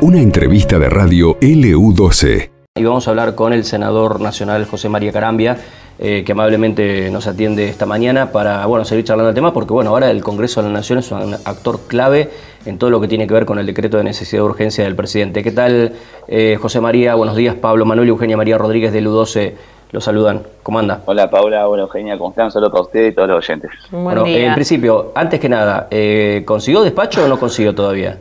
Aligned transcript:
Una 0.00 0.20
entrevista 0.20 0.78
de 0.80 0.88
radio 0.90 1.38
LU12. 1.38 2.50
Y 2.74 2.84
vamos 2.84 3.06
a 3.06 3.10
hablar 3.10 3.34
con 3.34 3.52
el 3.52 3.64
senador 3.64 4.20
nacional 4.20 4.64
José 4.64 4.88
María 4.88 5.12
Carambia, 5.12 5.58
eh, 5.98 6.24
que 6.26 6.32
amablemente 6.32 7.10
nos 7.10 7.26
atiende 7.26 7.68
esta 7.68 7.86
mañana 7.86 8.32
para 8.32 8.66
bueno, 8.66 8.84
seguir 8.84 9.04
charlando 9.04 9.28
el 9.28 9.34
tema, 9.34 9.52
porque 9.52 9.72
bueno, 9.72 9.90
ahora 9.90 10.10
el 10.10 10.22
Congreso 10.22 10.60
de 10.60 10.68
la 10.68 10.72
Nación 10.72 10.98
es 10.98 11.12
un 11.12 11.34
actor 11.34 11.80
clave 11.86 12.30
en 12.64 12.78
todo 12.78 12.90
lo 12.90 13.00
que 13.00 13.08
tiene 13.08 13.26
que 13.26 13.34
ver 13.34 13.44
con 13.44 13.58
el 13.58 13.66
decreto 13.66 13.98
de 13.98 14.04
necesidad 14.04 14.42
de 14.42 14.46
urgencia 14.46 14.84
del 14.84 14.96
presidente. 14.96 15.42
¿Qué 15.42 15.52
tal, 15.52 15.92
eh, 16.26 16.58
José 16.60 16.80
María? 16.80 17.14
Buenos 17.14 17.36
días, 17.36 17.54
Pablo 17.54 17.84
Manuel 17.84 18.08
y 18.08 18.10
Eugenia 18.10 18.36
María 18.36 18.58
Rodríguez 18.58 18.92
de 18.92 19.02
LU12 19.02 19.52
los 19.92 20.04
saludan. 20.04 20.42
¿Cómo 20.62 20.78
anda? 20.78 21.02
Hola 21.04 21.30
Paula, 21.30 21.68
hola 21.68 21.82
Eugenia, 21.82 22.16
¿cómo 22.16 22.30
están? 22.30 22.50
Solo 22.50 22.70
para 22.70 22.82
usted 22.82 23.08
y 23.08 23.12
todos 23.12 23.28
los 23.28 23.38
oyentes. 23.38 23.70
bueno, 23.90 24.26
en 24.26 24.54
principio, 24.54 25.12
antes 25.14 25.38
que 25.38 25.48
nada, 25.48 25.86
eh, 25.90 26.42
¿consiguió 26.46 26.82
despacho 26.82 27.24
o 27.24 27.28
no 27.28 27.38
consiguió 27.38 27.74
todavía? 27.74 28.18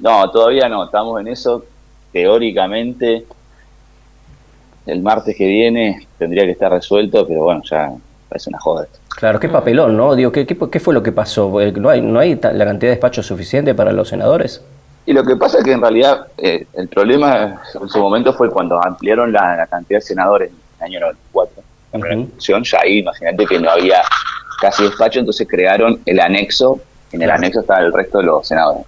No, 0.00 0.28
todavía 0.30 0.68
no, 0.68 0.84
estamos 0.84 1.20
en 1.20 1.28
eso. 1.28 1.64
Teóricamente, 2.12 3.24
el 4.86 5.02
martes 5.02 5.36
que 5.36 5.46
viene 5.46 6.06
tendría 6.18 6.44
que 6.44 6.50
estar 6.50 6.70
resuelto, 6.70 7.26
pero 7.26 7.44
bueno, 7.44 7.62
ya 7.64 7.92
parece 8.28 8.50
una 8.50 8.58
joda. 8.58 8.86
Claro, 9.08 9.38
qué 9.38 9.48
papelón, 9.48 9.96
¿no? 9.96 10.16
Digo, 10.16 10.32
¿qué, 10.32 10.44
qué, 10.44 10.80
fue 10.80 10.92
lo 10.92 11.02
que 11.02 11.12
pasó? 11.12 11.60
Eh, 11.60 11.72
¿No 11.72 11.88
hay, 11.88 12.00
¿No 12.00 12.18
hay 12.18 12.34
la 12.34 12.64
cantidad 12.64 12.90
de 12.90 12.96
despacho 12.96 13.22
suficiente 13.22 13.74
para 13.74 13.92
los 13.92 14.08
senadores? 14.08 14.60
Y 15.06 15.12
lo 15.12 15.22
que 15.22 15.36
pasa 15.36 15.58
es 15.58 15.64
que 15.64 15.72
en 15.72 15.82
realidad 15.82 16.28
eh, 16.38 16.66
el 16.72 16.88
problema 16.88 17.60
en 17.80 17.88
su 17.88 17.98
momento 17.98 18.32
fue 18.32 18.50
cuando 18.50 18.82
ampliaron 18.82 19.32
la, 19.32 19.66
cantidad 19.70 19.98
de 19.98 20.04
senadores 20.04 20.50
en 20.50 20.56
el 20.84 20.92
año 20.92 21.00
94. 21.00 21.62
En 21.92 22.18
uh 22.20 22.30
ya 22.38 22.78
ahí, 22.82 22.98
imagínate 22.98 23.46
que 23.46 23.58
no 23.58 23.70
había 23.70 24.02
casi 24.60 24.84
despacho, 24.84 25.20
entonces 25.20 25.46
crearon 25.48 26.00
el 26.04 26.20
anexo 26.20 26.80
en 27.14 27.22
el 27.22 27.30
anexo 27.30 27.60
está 27.60 27.78
el 27.78 27.92
resto 27.92 28.18
de 28.18 28.24
los 28.24 28.46
senadores. 28.46 28.84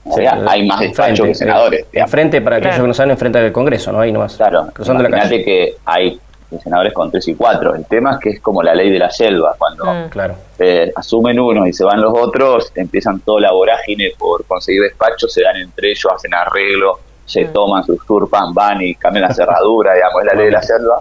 hay 0.49 0.67
más 0.67 0.81
despachos 0.81 1.27
que 1.29 1.35
senadores. 1.35 1.87
Enfrente, 1.93 2.41
para 2.41 2.57
aquellos 2.57 2.81
que 2.81 2.87
no 2.89 2.95
saben, 2.95 3.13
enfrente 3.13 3.39
del 3.41 3.53
Congreso, 3.53 3.93
¿no? 3.93 4.01
Ahí 4.01 4.11
nomás. 4.11 4.37
Claro, 4.37 4.69
cruzando 4.73 5.03
la 5.05 5.11
calle. 5.11 5.45
que 5.45 5.77
hay 5.85 6.19
senadores 6.63 6.93
con 6.93 7.11
tres 7.11 7.29
y 7.29 7.35
cuatro. 7.35 7.75
El 7.75 7.87
tema 7.87 8.15
es 8.15 8.19
que 8.19 8.31
es 8.31 8.41
como 8.41 8.63
la 8.63 8.75
ley 8.75 8.91
de 8.91 8.99
la 8.99 9.11
selva, 9.11 9.55
cuando 9.59 9.85
mm. 9.85 10.09
claro. 10.09 10.35
Eh, 10.59 10.93
asumen 10.95 11.39
uno 11.39 11.67
y 11.67 11.73
se 11.73 11.85
van 11.85 12.01
los 12.01 12.13
otros, 12.17 12.73
empiezan 12.75 13.21
toda 13.21 13.43
la 13.43 13.53
vorágine 13.53 14.13
por 14.19 14.45
conseguir 14.45 14.83
despacho, 14.83 15.29
se 15.29 15.43
dan 15.43 15.57
entre 15.57 15.91
ellos, 15.91 16.07
hacen 16.13 16.35
arreglo, 16.35 16.99
se 17.25 17.45
mm. 17.45 17.53
toman, 17.53 17.85
se 17.85 17.93
usurpan, 17.93 18.55
van 18.55 18.83
y 18.83 18.95
cambian 18.95 19.29
la 19.29 19.35
cerradura, 19.35 19.95
digamos, 19.95 20.23
es 20.23 20.27
la 20.27 20.35
ley 20.35 20.47
de 20.47 20.53
la 20.53 20.63
selva. 20.63 21.01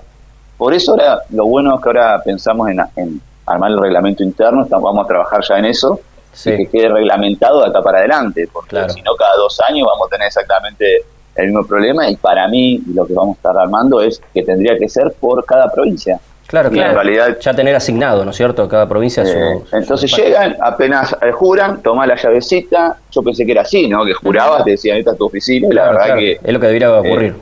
Por 0.57 0.73
eso 0.73 0.91
ahora, 0.91 1.21
lo 1.29 1.45
bueno 1.45 1.75
es 1.75 1.81
que 1.81 1.89
ahora 1.89 2.21
pensamos 2.23 2.69
en, 2.69 2.79
en 2.95 3.21
armar 3.45 3.71
el 3.71 3.79
reglamento 3.79 4.23
interno, 4.23 4.63
estamos, 4.63 4.83
vamos 4.83 5.05
a 5.05 5.07
trabajar 5.07 5.41
ya 5.47 5.59
en 5.59 5.65
eso, 5.65 5.99
que 6.43 6.67
quede 6.67 6.89
reglamentado 6.89 7.61
de 7.61 7.69
acá 7.69 7.81
para 7.81 7.99
adelante, 7.99 8.47
porque 8.51 8.89
si 8.89 9.01
no 9.01 9.15
cada 9.15 9.35
dos 9.37 9.59
años 9.67 9.87
vamos 9.87 10.07
a 10.07 10.09
tener 10.09 10.27
exactamente 10.27 11.03
el 11.35 11.47
mismo 11.47 11.65
problema 11.65 12.09
y 12.09 12.15
para 12.15 12.47
mí 12.47 12.81
lo 12.93 13.05
que 13.05 13.13
vamos 13.13 13.35
a 13.35 13.37
estar 13.37 13.57
armando 13.57 14.01
es 14.01 14.21
que 14.33 14.43
tendría 14.43 14.77
que 14.77 14.89
ser 14.89 15.13
por 15.19 15.45
cada 15.45 15.69
provincia. 15.69 16.19
Claro, 16.47 16.69
claro. 16.69 16.89
En 16.89 16.95
realidad, 16.95 17.37
ya 17.39 17.53
tener 17.53 17.75
asignado, 17.75 18.23
¿no 18.23 18.29
es 18.29 18.37
cierto? 18.37 18.67
Cada 18.69 18.87
provincia 18.87 19.23
eh, 19.23 19.61
Entonces 19.71 20.15
llegan, 20.15 20.55
apenas 20.61 21.15
eh, 21.21 21.31
juran, 21.31 21.81
toma 21.81 22.05
la 22.05 22.15
llavecita. 22.15 22.97
Yo 23.09 23.23
pensé 23.23 23.45
que 23.47 23.51
era 23.53 23.63
así, 23.63 23.87
¿no? 23.87 24.05
Que 24.05 24.13
jurabas, 24.13 24.63
te 24.63 24.71
decían, 24.71 24.97
esta 24.97 25.13
es 25.13 25.17
tu 25.17 25.25
oficina, 25.25 25.67
y 25.69 25.73
la 25.73 25.91
verdad 25.91 26.15
que. 26.15 26.33
Es 26.33 26.53
lo 26.53 26.59
que 26.59 26.67
debería 26.67 26.99
ocurrir. 26.99 27.31
Eh, 27.31 27.41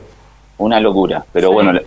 una 0.56 0.80
locura. 0.80 1.22
Pero 1.32 1.52
bueno, 1.52 1.78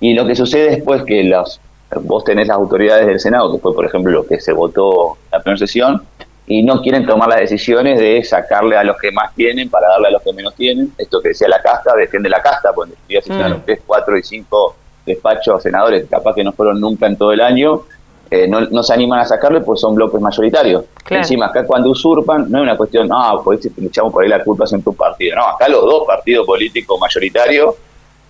y 0.00 0.14
lo 0.14 0.26
que 0.26 0.34
sucede 0.34 0.70
después 0.70 1.02
que 1.04 1.24
los, 1.24 1.60
vos 2.02 2.24
tenés 2.24 2.48
las 2.48 2.56
autoridades 2.56 3.06
del 3.06 3.20
Senado, 3.20 3.52
que 3.52 3.58
fue, 3.58 3.74
por 3.74 3.84
ejemplo, 3.84 4.12
lo 4.12 4.26
que 4.26 4.40
se 4.40 4.52
votó 4.52 5.16
la 5.32 5.40
primera 5.40 5.58
sesión, 5.58 6.02
y 6.46 6.62
no 6.62 6.80
quieren 6.80 7.06
tomar 7.06 7.28
las 7.28 7.40
decisiones 7.40 7.98
de 7.98 8.22
sacarle 8.22 8.76
a 8.76 8.84
los 8.84 8.96
que 8.98 9.10
más 9.10 9.34
tienen 9.34 9.68
para 9.68 9.88
darle 9.88 10.08
a 10.08 10.10
los 10.12 10.22
que 10.22 10.32
menos 10.32 10.54
tienen. 10.54 10.92
Esto 10.96 11.20
que 11.20 11.30
decía 11.30 11.48
la 11.48 11.60
casta, 11.60 11.94
defiende 11.96 12.28
la 12.28 12.40
casta, 12.40 12.72
pues 12.72 12.90
ya 13.08 13.20
se 13.20 13.32
hicieron 13.32 13.62
3, 13.64 13.80
4 13.84 14.18
y 14.18 14.22
5 14.22 14.76
despachos 15.06 15.62
senadores, 15.62 16.06
capaz 16.08 16.34
que 16.34 16.44
no 16.44 16.52
fueron 16.52 16.80
nunca 16.80 17.06
en 17.06 17.16
todo 17.16 17.32
el 17.32 17.40
año, 17.40 17.82
eh, 18.28 18.48
no, 18.48 18.60
no, 18.60 18.82
se 18.82 18.92
animan 18.92 19.20
a 19.20 19.24
sacarle 19.24 19.60
pues 19.60 19.80
son 19.80 19.94
bloques 19.94 20.20
mayoritarios. 20.20 20.84
Encima, 21.08 21.46
acá 21.46 21.64
cuando 21.64 21.90
usurpan, 21.90 22.50
no 22.50 22.58
es 22.58 22.62
una 22.62 22.76
cuestión, 22.76 23.08
ah, 23.12 23.36
pues 23.42 23.60
le 23.76 23.86
echamos 23.86 24.12
por 24.12 24.24
ahí 24.24 24.28
la 24.28 24.42
culpa 24.42 24.64
en 24.70 24.82
tu 24.82 24.94
partido. 24.94 25.36
No, 25.36 25.46
acá 25.46 25.68
los 25.68 25.82
dos 25.82 26.04
partidos 26.06 26.44
políticos 26.44 26.98
mayoritarios, 27.00 27.76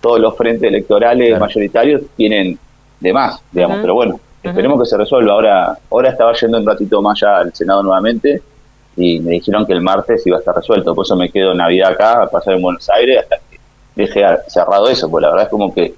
todos 0.07 0.21
los 0.21 0.37
frentes 0.37 0.63
electorales 0.63 1.37
mayoritarios 1.37 2.01
tienen 2.15 2.57
de 3.01 3.11
más, 3.11 3.41
digamos, 3.51 3.79
pero 3.81 3.93
bueno, 3.93 4.19
Esperemos 4.41 4.79
que 4.79 4.85
se 4.85 4.95
resuelva. 4.95 5.33
Ahora, 5.33 5.77
ahora 5.91 6.09
estaba 6.09 6.31
yendo 6.33 6.57
un 6.59 6.65
ratito 6.65 7.01
más 7.01 7.19
ya 7.19 7.39
al 7.39 7.53
Senado 7.53 7.83
nuevamente 7.83 8.41
y 8.95 9.19
me 9.19 9.31
dijeron 9.31 9.65
que 9.65 9.73
el 9.73 9.81
martes 9.81 10.25
iba 10.25 10.37
a 10.37 10.39
estar 10.39 10.55
resuelto. 10.55 10.95
Por 10.95 11.05
eso 11.05 11.17
me 11.17 11.29
quedo 11.29 11.53
Navidad 11.53 11.91
acá, 11.91 12.23
a 12.23 12.27
pasar 12.29 12.53
en 12.53 12.61
Buenos 12.61 12.89
Aires, 12.89 13.19
hasta 13.19 13.37
que 13.49 13.59
deje 13.95 14.23
cerrado 14.47 14.87
eso. 14.87 15.09
Pues 15.11 15.21
la 15.21 15.31
verdad 15.31 15.45
es 15.45 15.51
como 15.51 15.73
que 15.73 15.95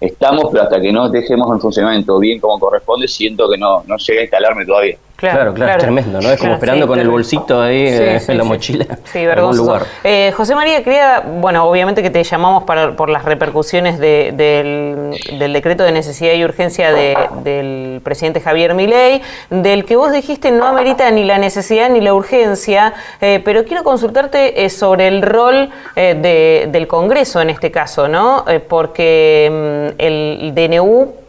estamos, 0.00 0.48
pero 0.50 0.64
hasta 0.64 0.80
que 0.80 0.90
no 0.90 1.08
dejemos 1.10 1.48
en 1.52 1.60
funcionamiento 1.60 2.18
bien 2.18 2.40
como 2.40 2.58
corresponde, 2.58 3.06
siento 3.06 3.48
que 3.48 3.56
no, 3.56 3.84
no 3.86 3.96
llega 3.96 4.20
a 4.20 4.24
instalarme 4.24 4.66
todavía. 4.66 4.96
Claro, 5.30 5.54
claro, 5.54 5.72
es 5.72 5.78
tremendo, 5.78 6.20
¿no? 6.20 6.30
Es 6.30 6.40
como 6.40 6.54
esperando 6.54 6.88
con 6.88 6.98
el 6.98 7.08
bolsito 7.08 7.60
ahí 7.60 7.86
eh, 7.86 8.20
en 8.26 8.38
la 8.38 8.42
mochila. 8.42 8.86
Sí, 9.04 9.24
vergonzoso. 9.24 9.62
Lugar. 9.62 9.86
Eh, 10.02 10.32
José 10.36 10.56
María, 10.56 10.82
quería, 10.82 11.20
bueno, 11.20 11.64
obviamente 11.64 12.02
que 12.02 12.10
te 12.10 12.24
llamamos 12.24 12.64
para, 12.64 12.96
por 12.96 13.08
las 13.08 13.24
repercusiones 13.24 14.00
del, 14.00 15.12
decreto 15.52 15.84
de 15.84 15.92
necesidad 15.92 16.34
y 16.34 16.44
urgencia 16.44 16.92
del 16.92 18.00
presidente 18.02 18.40
Javier 18.40 18.74
Milei, 18.74 19.22
del 19.50 19.84
que 19.84 19.94
vos 19.94 20.10
dijiste 20.12 20.50
no 20.50 20.66
amerita 20.66 21.08
ni 21.12 21.24
la 21.24 21.38
necesidad 21.38 21.88
ni 21.88 22.00
la 22.00 22.14
urgencia, 22.14 22.92
eh, 23.20 23.40
pero 23.44 23.64
quiero 23.64 23.84
consultarte 23.84 24.68
sobre 24.70 25.06
el 25.06 25.22
rol 25.22 25.70
del 25.94 26.86
Congreso 26.88 27.40
en 27.40 27.50
este 27.50 27.70
caso, 27.70 28.08
¿no? 28.08 28.44
porque 28.68 29.92
mm, 29.96 30.00
el 30.00 30.52
DNU 30.54 31.21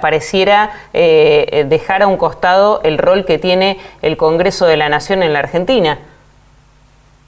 pareciera 0.00 0.70
eh, 0.92 1.66
dejar 1.68 2.02
a 2.02 2.06
un 2.08 2.16
costado 2.16 2.80
el 2.82 2.98
rol 2.98 3.24
que 3.24 3.38
tiene 3.38 3.78
el 4.02 4.16
Congreso 4.16 4.66
de 4.66 4.76
la 4.76 4.88
Nación 4.88 5.22
en 5.22 5.32
la 5.32 5.38
Argentina. 5.40 5.98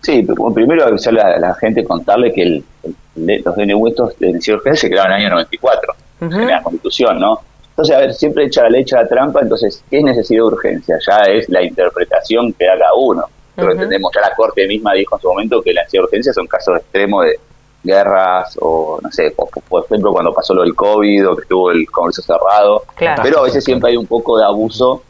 Sí, 0.01 0.27
primero 0.55 0.85
avisarle 0.85 1.21
a 1.21 1.39
la 1.39 1.55
gente, 1.55 1.85
contarle 1.85 2.33
que 2.33 2.43
el, 2.43 2.65
los 3.45 3.57
DNU 3.57 3.89
estos 3.89 4.19
de 4.19 4.29
urgencia 4.29 4.75
se 4.75 4.89
crearon 4.89 5.13
en 5.13 5.19
el 5.19 5.27
año 5.27 5.35
94, 5.35 5.95
en 6.21 6.47
la 6.47 6.63
Constitución, 6.63 7.19
¿no? 7.19 7.41
Entonces, 7.71 7.97
a 7.97 8.01
ver, 8.01 8.15
siempre 8.15 8.45
echa 8.45 8.63
la 8.63 8.71
leche 8.71 8.97
a 8.97 9.03
la 9.03 9.09
trampa, 9.09 9.41
entonces, 9.41 9.85
¿qué 9.89 9.99
es 9.99 10.05
necesidad 10.05 10.41
de 10.41 10.43
urgencia? 10.43 10.99
Ya 11.07 11.19
es 11.31 11.49
la 11.49 11.63
interpretación 11.63 12.53
que 12.53 12.69
haga 12.69 12.89
uno. 12.97 13.25
Pero 13.55 13.73
entendemos, 13.73 14.13
ya 14.15 14.21
la 14.21 14.35
Corte 14.35 14.67
misma 14.69 14.95
dijo 14.95 15.17
en 15.17 15.21
su 15.21 15.29
momento 15.29 15.61
que 15.63 15.73
la 15.73 15.83
necesidad 15.83 16.03
de 16.03 16.05
urgencia 16.07 16.33
son 16.33 16.47
casos 16.47 16.79
extremos 16.79 17.25
de 17.25 17.39
guerras 17.83 18.59
o 18.61 18.99
no 19.03 19.11
sé, 19.11 19.35
por, 19.37 19.85
ejemplo 19.85 20.13
cuando 20.13 20.33
pasó 20.33 20.55
lo 20.55 20.63
del 20.63 20.75
COVID 20.75 21.29
o 21.29 21.37
que 21.37 21.43
estuvo 21.43 21.71
el 21.71 21.89
Congreso 21.91 22.23
cerrado, 22.23 22.85
pero 22.97 23.39
a 23.41 23.43
veces 23.43 23.65
siempre 23.65 23.91
hay 23.91 23.97
un 23.97 24.07
poco 24.07 24.39
de 24.39 24.45
abuso 24.45 25.03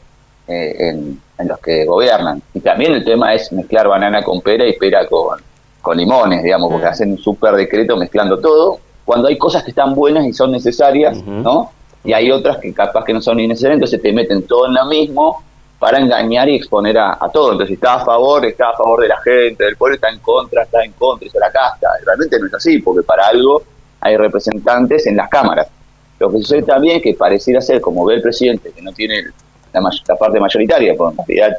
eh, 0.46 0.90
en, 0.90 1.20
los 1.46 1.58
que 1.60 1.84
gobiernan. 1.84 2.42
Y 2.52 2.60
también 2.60 2.92
el 2.92 3.04
tema 3.04 3.32
es 3.32 3.52
mezclar 3.52 3.86
banana 3.86 4.22
con 4.22 4.40
pera 4.40 4.66
y 4.66 4.76
pera 4.76 5.06
con, 5.06 5.38
con 5.80 5.96
limones, 5.96 6.42
digamos, 6.42 6.70
porque 6.70 6.86
mm. 6.86 6.90
hacen 6.90 7.10
un 7.12 7.18
súper 7.18 7.54
decreto 7.54 7.96
mezclando 7.96 8.40
todo, 8.40 8.80
cuando 9.04 9.28
hay 9.28 9.38
cosas 9.38 9.62
que 9.62 9.70
están 9.70 9.94
buenas 9.94 10.26
y 10.26 10.32
son 10.32 10.50
necesarias, 10.50 11.22
¿no? 11.24 11.70
Y 12.04 12.12
hay 12.12 12.30
otras 12.30 12.58
que 12.58 12.74
capaz 12.74 13.04
que 13.04 13.12
no 13.12 13.20
son 13.20 13.36
necesarias, 13.36 13.76
entonces 13.76 14.02
te 14.02 14.12
meten 14.12 14.42
todo 14.42 14.66
en 14.66 14.74
lo 14.74 14.84
mismo 14.86 15.42
para 15.78 15.98
engañar 15.98 16.48
y 16.48 16.56
exponer 16.56 16.98
a, 16.98 17.16
todo. 17.32 17.52
Entonces, 17.52 17.74
está 17.74 17.94
a 17.94 18.04
favor, 18.04 18.44
está 18.44 18.70
a 18.70 18.76
favor 18.76 19.00
de 19.00 19.08
la 19.08 19.20
gente, 19.20 19.64
del 19.64 19.76
pueblo, 19.76 19.94
está 19.94 20.08
en 20.08 20.18
contra, 20.18 20.64
está 20.64 20.84
en 20.84 20.92
contra, 20.92 21.28
se 21.28 21.38
la 21.38 21.50
casta. 21.50 21.88
realmente 22.04 22.38
no 22.38 22.46
es 22.46 22.54
así, 22.54 22.78
porque 22.80 23.02
para 23.02 23.26
algo 23.28 23.62
hay 24.00 24.16
representantes 24.16 25.06
en 25.06 25.16
las 25.16 25.28
cámaras. 25.28 25.68
Lo 26.18 26.30
que 26.30 26.38
sucede 26.38 26.62
también 26.62 26.96
es 26.96 27.02
que 27.02 27.14
pareciera 27.14 27.60
ser, 27.60 27.80
como 27.80 28.04
ve 28.04 28.16
el 28.16 28.22
presidente, 28.22 28.72
que 28.72 28.82
no 28.82 28.92
tiene 28.92 29.22
la, 29.72 30.16
parte 30.16 30.40
mayoritaria, 30.40 30.94
porque 30.96 31.20
en 31.20 31.26
realidad 31.26 31.58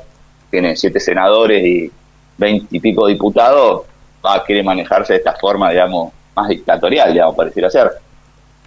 tiene 0.50 0.75
siete 0.75 1.00
senadores 1.00 1.63
y 1.63 1.91
veinte 2.38 2.68
y 2.72 2.80
pico 2.80 3.07
diputados, 3.07 3.84
va 4.25 4.36
a 4.36 4.44
querer 4.44 4.66
manejarse 4.66 5.13
de 5.13 5.19
esta 5.19 5.33
forma, 5.33 5.69
digamos, 5.69 6.12
más 6.36 6.50
dictatorial, 6.50 7.13
digamos, 7.13 7.36
pareciera 7.36 7.69
ser. 7.69 7.89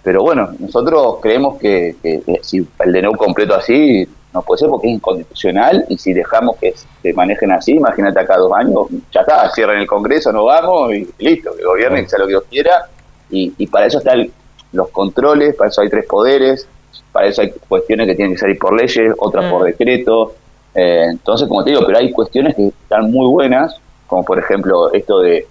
Pero 0.03 0.21
bueno, 0.21 0.49
nosotros 0.59 1.17
creemos 1.21 1.57
que, 1.59 1.95
que 2.03 2.21
si 2.41 2.67
el 2.79 2.93
DNU 2.93 3.15
completo 3.15 3.55
así, 3.55 4.07
no 4.33 4.41
puede 4.41 4.59
ser 4.59 4.69
porque 4.69 4.87
es 4.87 4.95
inconstitucional 4.95 5.85
y 5.89 5.97
si 5.97 6.11
dejamos 6.11 6.57
que 6.57 6.73
se 7.01 7.13
manejen 7.13 7.51
así, 7.51 7.73
imagínate 7.73 8.19
acá 8.19 8.37
dos 8.37 8.51
años, 8.53 8.87
ya 9.11 9.21
está, 9.21 9.49
cierren 9.51 9.79
el 9.79 9.87
Congreso, 9.87 10.31
no 10.31 10.45
vamos 10.45 10.93
y 10.93 11.07
listo, 11.19 11.55
que 11.55 11.63
gobiernen, 11.63 12.03
que 12.03 12.09
sea 12.09 12.19
lo 12.19 12.25
que 12.25 12.31
Dios 12.31 12.43
quiera. 12.49 12.89
Y, 13.29 13.67
para 13.67 13.87
eso 13.87 13.97
están 13.97 14.29
los 14.73 14.89
controles, 14.89 15.55
para 15.55 15.69
eso 15.69 15.81
hay 15.81 15.89
tres 15.89 16.05
poderes, 16.05 16.67
para 17.11 17.27
eso 17.27 17.41
hay 17.41 17.51
cuestiones 17.67 18.05
que 18.05 18.15
tienen 18.15 18.33
que 18.33 18.39
salir 18.39 18.59
por 18.59 18.79
leyes, 18.79 19.13
otras 19.17 19.51
por 19.51 19.61
mm. 19.61 19.65
decreto. 19.65 20.35
Eh, 20.75 21.05
entonces, 21.09 21.47
como 21.47 21.63
te 21.63 21.71
digo, 21.71 21.83
pero 21.85 21.97
hay 21.97 22.11
cuestiones 22.11 22.55
que 22.55 22.67
están 22.67 23.09
muy 23.09 23.27
buenas, 23.27 23.79
como 24.07 24.23
por 24.23 24.37
ejemplo 24.37 24.91
esto 24.93 25.19
de 25.19 25.47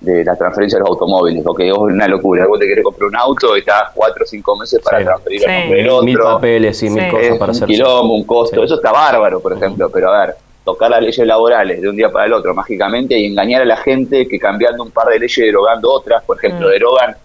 de 0.00 0.24
la 0.24 0.34
transferencia 0.34 0.78
de 0.78 0.80
los 0.80 0.90
automóviles, 0.90 1.42
porque 1.44 1.68
es 1.68 1.76
una 1.76 2.08
locura. 2.08 2.46
Vos 2.46 2.58
te 2.58 2.66
querés 2.66 2.84
comprar 2.84 3.08
un 3.08 3.16
auto 3.16 3.56
y 3.56 3.60
estás 3.60 3.90
cuatro 3.94 4.24
o 4.24 4.26
cinco 4.26 4.56
meses 4.56 4.80
para 4.82 5.04
transferir 5.04 5.42
el 5.46 5.60
nombre 5.60 5.78
del 5.78 5.90
otro. 5.90 6.04
Mil 6.04 6.18
papeles 6.18 6.82
y 6.82 6.90
mil 6.90 7.08
cosas 7.08 7.38
para 7.38 7.52
hacer. 7.52 7.64
Un 7.64 7.68
quilombo, 7.68 8.14
un 8.14 8.24
costo, 8.24 8.64
eso 8.64 8.76
está 8.76 8.92
bárbaro, 8.92 9.40
por 9.40 9.52
ejemplo, 9.52 9.90
pero 9.90 10.10
a 10.10 10.26
ver, 10.26 10.36
tocar 10.64 10.90
las 10.90 11.02
leyes 11.02 11.26
laborales 11.26 11.82
de 11.82 11.88
un 11.88 11.96
día 11.96 12.10
para 12.10 12.26
el 12.26 12.32
otro 12.32 12.54
mágicamente 12.54 13.18
y 13.18 13.26
engañar 13.26 13.62
a 13.62 13.66
la 13.66 13.76
gente 13.76 14.26
que 14.26 14.38
cambiando 14.38 14.82
un 14.82 14.90
par 14.90 15.08
de 15.08 15.18
leyes 15.18 15.36
derogando 15.36 15.90
otras, 15.90 16.24
por 16.24 16.38
ejemplo, 16.38 16.68
mm. 16.68 16.70
derogan 16.70 17.16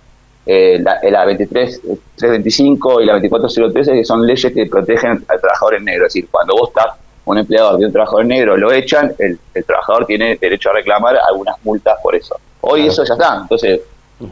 eh, 0.46 0.80
la, 0.80 1.00
la 1.10 1.26
23.325 1.26 3.02
y 3.02 3.06
la 3.06 3.18
24.013, 3.20 3.94
que 3.94 4.06
son 4.06 4.28
leyes 4.28 4.54
que 4.54 4.66
protegen 4.66 5.26
al 5.28 5.40
trabajador 5.40 5.76
en 5.76 5.86
negro. 5.86 6.06
Es 6.08 6.14
decir, 6.14 6.30
cuando 6.30 6.56
vos 6.56 6.70
estás 6.70 6.96
un 7.26 7.38
empleador 7.38 7.80
de 7.80 7.88
un 7.88 7.92
trabajador 7.92 8.26
negro, 8.26 8.56
lo 8.56 8.72
echan, 8.72 9.14
el, 9.18 9.40
trabajador 9.66 10.06
tiene 10.06 10.38
derecho 10.40 10.70
a 10.70 10.74
reclamar 10.74 11.18
algunas 11.28 11.56
multas 11.64 11.98
por 12.02 12.16
eso. 12.16 12.36
Hoy 12.68 12.88
eso 12.88 13.04
ya 13.04 13.14
está. 13.14 13.40
Entonces, 13.42 13.82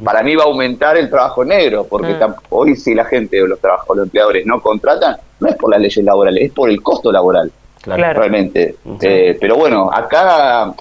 para 0.04 0.24
mí 0.24 0.36
va 0.36 0.44
a 0.44 0.48
aumentar 0.48 0.98
el 0.98 1.10
trabajo 1.10 1.44
negro, 1.44 1.86
porque 1.90 2.14
mm. 2.14 2.34
hoy 2.50 2.76
si 2.76 2.96
la 2.96 3.06
gente 3.06 3.42
o 3.42 3.48
los, 3.48 3.60
trabajadores, 3.60 3.98
los 3.98 4.06
empleadores 4.08 4.46
no 4.46 4.62
contratan, 4.62 5.18
no 5.40 5.50
es 5.50 5.56
por 5.56 5.70
las 5.70 5.80
leyes 5.80 6.04
laborales, 6.04 6.44
es 6.44 6.52
por 6.52 6.70
el 6.70 6.82
costo 6.82 7.12
laboral. 7.12 7.52
Claro. 7.82 8.20
Realmente. 8.20 8.78
Eh, 9.02 9.38
pero 9.40 9.58
bueno, 9.58 9.90
acá 9.94 10.74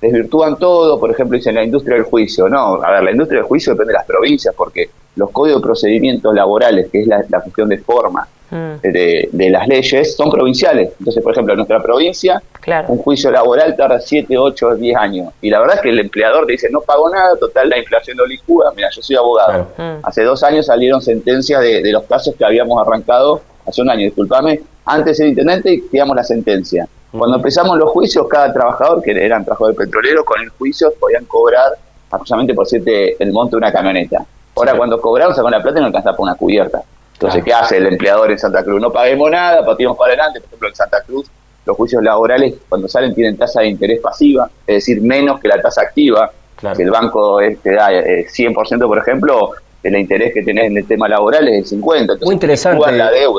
desvirtúan 0.00 0.58
todo, 0.58 1.00
por 1.00 1.10
ejemplo, 1.10 1.36
dicen 1.36 1.54
la 1.54 1.64
industria 1.64 1.96
del 1.96 2.04
juicio. 2.04 2.48
No, 2.48 2.82
a 2.82 2.90
ver, 2.90 3.04
la 3.04 3.10
industria 3.10 3.40
del 3.40 3.48
juicio 3.48 3.72
depende 3.72 3.92
de 3.92 3.98
las 3.98 4.06
provincias, 4.06 4.54
porque 4.54 4.90
los 5.16 5.30
códigos 5.30 5.60
de 5.60 5.66
procedimientos 5.66 6.34
laborales, 6.34 6.88
que 6.90 7.00
es 7.00 7.06
la, 7.06 7.24
la 7.28 7.40
cuestión 7.40 7.68
de 7.68 7.78
forma 7.78 8.28
mm. 8.52 8.80
de, 8.82 9.50
las 9.50 9.66
leyes, 9.66 10.14
son 10.14 10.30
provinciales. 10.30 10.90
Entonces, 10.98 11.22
por 11.22 11.32
ejemplo, 11.32 11.54
en 11.54 11.58
nuestra 11.58 11.82
provincia, 11.82 12.42
un 12.88 12.98
juicio 12.98 13.30
laboral 13.30 13.74
tarda 13.74 14.00
7, 14.00 14.38
8, 14.38 14.76
10 14.76 14.96
años. 14.96 15.32
Y 15.40 15.50
la 15.50 15.60
verdad 15.60 15.76
es 15.76 15.82
que 15.82 15.90
el 15.90 15.98
empleador 15.98 16.46
dice, 16.46 16.68
no 16.70 16.80
pago 16.80 17.10
nada, 17.10 17.36
total, 17.36 17.68
la 17.68 17.78
inflación 17.78 18.16
no 18.16 18.26
licúa. 18.26 18.72
Mira, 18.76 18.88
yo 18.94 19.02
soy 19.02 19.16
abogado. 19.16 19.68
Mm. 19.76 20.04
Hace 20.06 20.22
dos 20.22 20.42
años 20.42 20.66
salieron 20.66 21.02
sentencias 21.02 21.60
de, 21.60 21.90
los 21.90 22.04
casos 22.04 22.34
que 22.36 22.44
habíamos 22.44 22.80
arrancado, 22.86 23.42
hace 23.66 23.82
un 23.82 23.90
año, 23.90 24.04
discúlpame, 24.04 24.60
antes 24.86 25.18
el 25.20 25.28
intendente 25.28 25.82
y 25.90 25.96
la 25.96 26.24
sentencia. 26.24 26.88
Cuando 27.10 27.36
empezamos 27.36 27.76
los 27.76 27.90
juicios, 27.90 28.26
cada 28.28 28.52
trabajador, 28.52 29.02
que 29.02 29.10
eran 29.10 29.44
trabajadores 29.44 29.76
petroleros, 29.76 30.24
con 30.24 30.40
el 30.40 30.48
juicio 30.48 30.92
podían 30.98 31.26
cobrar 31.26 31.72
aproximadamente 32.10 32.54
por 32.54 32.66
siete 32.66 33.16
el 33.18 33.32
monto 33.32 33.56
de 33.56 33.58
una 33.58 33.72
camioneta. 33.72 34.24
Ahora, 34.54 34.76
cuando 34.76 35.00
cobramos 35.00 35.38
con 35.38 35.50
la 35.50 35.62
plata 35.62 35.80
no 35.80 35.86
alcanza 35.86 36.12
por 36.12 36.24
una 36.24 36.34
cubierta. 36.34 36.82
Entonces, 37.22 37.44
¿qué 37.44 37.54
hace 37.54 37.76
el 37.76 37.86
empleador 37.86 38.32
en 38.32 38.38
Santa 38.38 38.64
Cruz? 38.64 38.80
No 38.80 38.90
paguemos 38.90 39.30
nada, 39.30 39.64
patimos 39.64 39.96
para 39.96 40.12
adelante. 40.12 40.40
Por 40.40 40.48
ejemplo, 40.48 40.68
en 40.68 40.74
Santa 40.74 41.02
Cruz, 41.06 41.30
los 41.64 41.76
juicios 41.76 42.02
laborales, 42.02 42.54
cuando 42.68 42.88
salen, 42.88 43.14
tienen 43.14 43.36
tasa 43.36 43.60
de 43.60 43.68
interés 43.68 44.00
pasiva, 44.00 44.50
es 44.66 44.74
decir, 44.74 45.00
menos 45.00 45.38
que 45.38 45.46
la 45.46 45.62
tasa 45.62 45.82
activa. 45.82 46.32
Si 46.76 46.82
el 46.82 46.90
banco 46.90 47.38
te 47.62 47.74
da 47.74 47.90
100%, 47.90 48.84
eh, 48.84 48.88
por 48.88 48.98
ejemplo, 48.98 49.50
el 49.84 49.96
interés 49.96 50.34
que 50.34 50.42
tenés 50.42 50.66
en 50.66 50.76
el 50.76 50.86
tema 50.86 51.08
laboral 51.08 51.46
es 51.46 51.58
el 51.58 51.66
50. 51.66 52.14
Muy 52.22 52.34
interesante. 52.34 52.84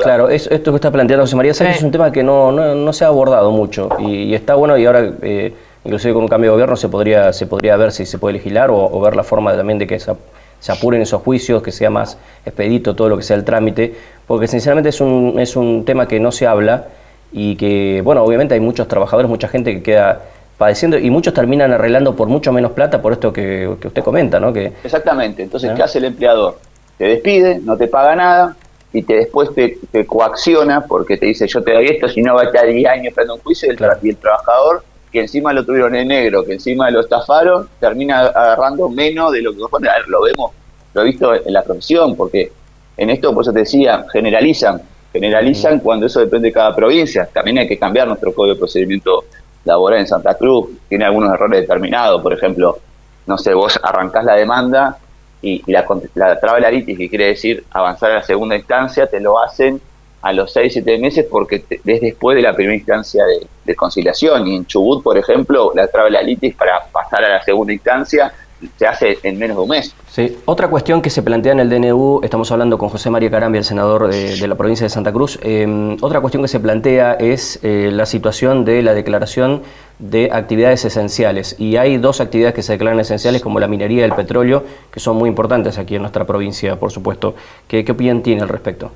Claro, 0.02 0.30
esto 0.30 0.72
que 0.72 0.76
está 0.76 0.90
planteando 0.90 1.24
José 1.24 1.36
María 1.36 1.52
es 1.52 1.84
un 1.84 1.92
tema 1.92 2.10
que 2.12 2.24
no, 2.24 2.52
no, 2.52 2.94
se 2.94 3.04
ha 3.04 3.08
abordado 3.08 3.52
mucho 3.52 3.90
y, 4.00 4.34
está 4.34 4.56
bueno 4.56 4.78
y 4.78 4.86
ahora, 4.86 5.12
eh, 5.22 5.54
inclusive 5.84 6.14
con 6.14 6.24
un 6.24 6.30
cambio 6.30 6.52
de 6.52 6.54
gobierno, 6.54 6.78
se 6.78 6.88
podría, 6.88 7.34
se 7.34 7.48
podría 7.48 7.76
ver 7.76 7.92
si 7.92 8.06
se 8.06 8.18
puede 8.18 8.34
legislar 8.34 8.70
o, 8.72 9.00
ver 9.02 9.16
la 9.16 9.24
forma 9.24 9.56
también 9.56 9.78
de 9.78 9.88
que 9.88 10.00
se, 10.00 10.14
se, 10.63 10.71
apuren 10.71 11.01
esos 11.01 11.21
juicios, 11.21 11.62
que 11.62 11.71
sea 11.71 11.89
más 11.89 12.18
expedito 12.45 12.95
todo 12.95 13.10
lo 13.10 13.18
que 13.18 13.24
sea 13.24 13.36
el 13.36 13.44
trámite, 13.44 13.95
porque 14.25 14.48
sinceramente 14.48 14.89
es 14.89 15.01
un, 15.01 15.36
es 15.38 15.56
un 15.56 15.83
tema 15.86 16.07
que 16.07 16.19
no 16.19 16.31
se 16.31 16.48
habla 16.48 16.86
y 17.31 17.56
que, 17.56 18.01
bueno, 18.04 18.24
obviamente 18.24 18.54
hay 18.54 18.60
muchos 18.60 18.88
trabajadores, 18.88 19.30
mucha 19.30 19.48
gente 19.48 19.74
que 19.74 19.83
queda 19.83 20.21
padeciendo 20.57 20.98
y 20.98 21.10
muchos 21.10 21.33
terminan 21.33 21.74
arreglando 21.74 22.15
por 22.15 22.27
mucho 22.27 22.54
menos 22.54 22.71
plata 22.71 23.01
por 23.01 23.12
esto 23.12 23.33
que, 23.33 23.68
usted 23.68 24.04
comenta, 24.04 24.39
¿no? 24.39 24.54
Que, 24.54 24.71
Exactamente, 24.83 25.44
entonces, 25.44 25.71
¿qué 25.75 25.83
hace 25.83 25.98
el 25.98 26.06
empleador? 26.06 26.60
Te 26.98 27.06
despide, 27.06 27.60
no 27.60 27.75
te 27.75 27.88
paga 27.88 28.15
nada 28.15 28.56
y 28.94 29.01
te 29.01 29.15
después 29.15 29.50
te, 29.54 30.06
coacciona 30.06 30.86
porque 30.86 31.18
te 31.18 31.25
dice 31.25 31.48
yo 31.48 31.63
te 31.63 31.74
doy 31.74 31.88
esto, 31.88 32.07
si 32.07 32.21
no 32.21 32.36
va 32.36 32.44
a 32.44 32.45
estar 32.45 32.65
10 32.65 32.88
años 32.88 33.07
esperando 33.07 33.36
un 33.36 33.42
juicio 33.42 33.68
y 33.68 33.75
el, 33.75 33.80
y 34.04 34.10
el 34.10 34.18
trabajador 34.18 34.83
que 35.13 35.21
encima 35.21 35.54
lo 35.54 35.63
tuvieron 35.63 35.95
en 35.95 36.07
negro, 36.07 36.44
que 36.44 36.54
encima 36.54 36.89
lo 36.89 37.01
estafaron, 37.01 37.69
termina 37.80 38.21
agarrando 38.21 38.89
menos 38.89 39.31
de 39.31 39.44
lo 39.44 39.51
que 39.51 39.60
corresponde. 39.60 39.89
A 39.89 39.94
ver, 40.00 40.07
lo 40.07 40.24
vemos, 40.24 40.51
lo 40.92 41.01
he 41.04 41.06
visto 41.06 41.36
en 41.36 41.54
la 41.54 41.62
profesión, 41.62 42.15
porque 42.15 42.51
en 42.98 43.12
esto, 43.12 43.31
por 43.31 43.44
eso 43.44 43.54
te 43.54 43.60
decía, 43.60 44.06
generalizan, 44.12 44.81
generalizan 45.13 45.80
cuando 45.81 46.07
eso 46.07 46.19
depende 46.19 46.48
de 46.48 46.54
cada 46.54 46.75
provincia. 46.75 47.30
También 47.31 47.60
hay 47.60 47.68
que 47.68 47.77
cambiar 47.77 48.07
nuestro 48.07 48.33
código 48.33 48.56
de 48.56 48.60
procedimiento 48.60 49.25
laboral 49.65 50.00
en 50.00 50.07
Santa 50.07 50.33
Cruz, 50.33 50.71
tiene 50.89 51.06
algunos 51.06 51.31
errores 51.31 51.62
determinados, 51.62 52.19
por 52.21 52.33
ejemplo, 52.33 52.80
no 53.27 53.38
sé, 53.38 53.54
vos 53.54 53.80
arrancás 53.83 54.25
la 54.25 54.33
demanda 54.33 54.98
y, 55.44 55.62
la, 55.71 55.86
la 56.15 56.39
traba 56.39 56.60
la 56.60 56.71
litis, 56.71 56.98
que 56.98 57.07
quiere 57.07 57.27
decir 57.27 57.63
avanzar 57.69 58.12
a 58.12 58.15
la 58.15 58.24
segunda 58.24 58.56
instancia, 58.56 59.06
te 59.06 59.19
lo 59.19 59.42
hacen 59.42 59.80
a 60.24 60.31
los 60.31 60.54
6, 60.54 60.74
7 60.74 60.98
meses 61.00 61.25
porque 61.30 61.64
es 61.70 62.02
después 62.02 62.36
de 62.36 62.42
la 62.42 62.56
primera 62.56 62.75
instancia 62.75 63.24
de, 63.25 63.75
conciliación. 63.75 64.48
Y 64.48 64.56
en 64.56 64.66
Chubut, 64.66 65.04
por 65.04 65.18
ejemplo, 65.18 65.72
la 65.75 65.88
traba 65.88 66.10
la 66.10 66.22
litis 66.22 66.56
para 66.56 66.86
pasar 66.92 67.24
a 67.25 67.30
la 67.30 67.44
segunda 67.44 67.74
instancia 67.74 68.34
se 68.78 68.88
hace 68.88 69.18
en 69.24 69.38
menos 69.38 69.58
de 69.58 69.64
un 69.64 69.70
mes. 69.70 69.94
Sí, 70.10 70.38
otra 70.46 70.70
cuestión 70.70 71.02
que 71.02 71.10
se 71.10 71.22
plantea 71.22 71.52
en 71.52 71.60
el 71.60 71.70
DNU, 71.70 72.22
estamos 72.24 72.50
hablando 72.50 72.78
con 72.78 72.88
José 72.88 73.10
María 73.10 73.30
Carambia, 73.30 73.60
el 73.60 73.66
senador 73.66 74.08
de, 74.08 74.48
la 74.48 74.56
provincia 74.56 74.86
de 74.86 74.90
Santa 74.90 75.12
Cruz, 75.12 75.38
em, 75.42 75.98
otra 76.00 76.22
cuestión 76.22 76.44
que 76.44 76.48
se 76.48 76.62
plantea 76.62 77.16
es 77.16 77.60
eh, 77.64 77.90
la 77.92 78.06
situación 78.06 78.64
de 78.64 78.81
la 78.81 78.94
declaración 78.94 79.64
de 80.00 80.30
actividades 80.31 80.86
esenciales. 80.86 81.58
Y 81.60 81.75
hay 81.75 81.98
dos 81.98 82.22
actividades 82.22 82.56
que 82.56 82.64
se 82.64 82.74
declaran 82.74 83.02
esenciales, 83.02 83.42
como 83.42 83.60
la 83.60 83.68
minería 83.68 84.02
y 84.02 84.04
el 84.04 84.14
petróleo, 84.14 84.64
que 84.92 85.02
son 85.02 85.18
muy 85.18 85.28
importantes 85.28 85.78
aquí 85.78 85.96
en 85.96 86.02
nuestra 86.02 86.25
provincia, 86.25 86.78
por 86.78 86.92
supuesto. 86.92 87.36
¿Qué, 87.68 87.84
qué 87.84 87.92
opinión 87.92 88.24
tiene 88.24 88.44
al 88.44 88.50
respecto? 88.50 88.92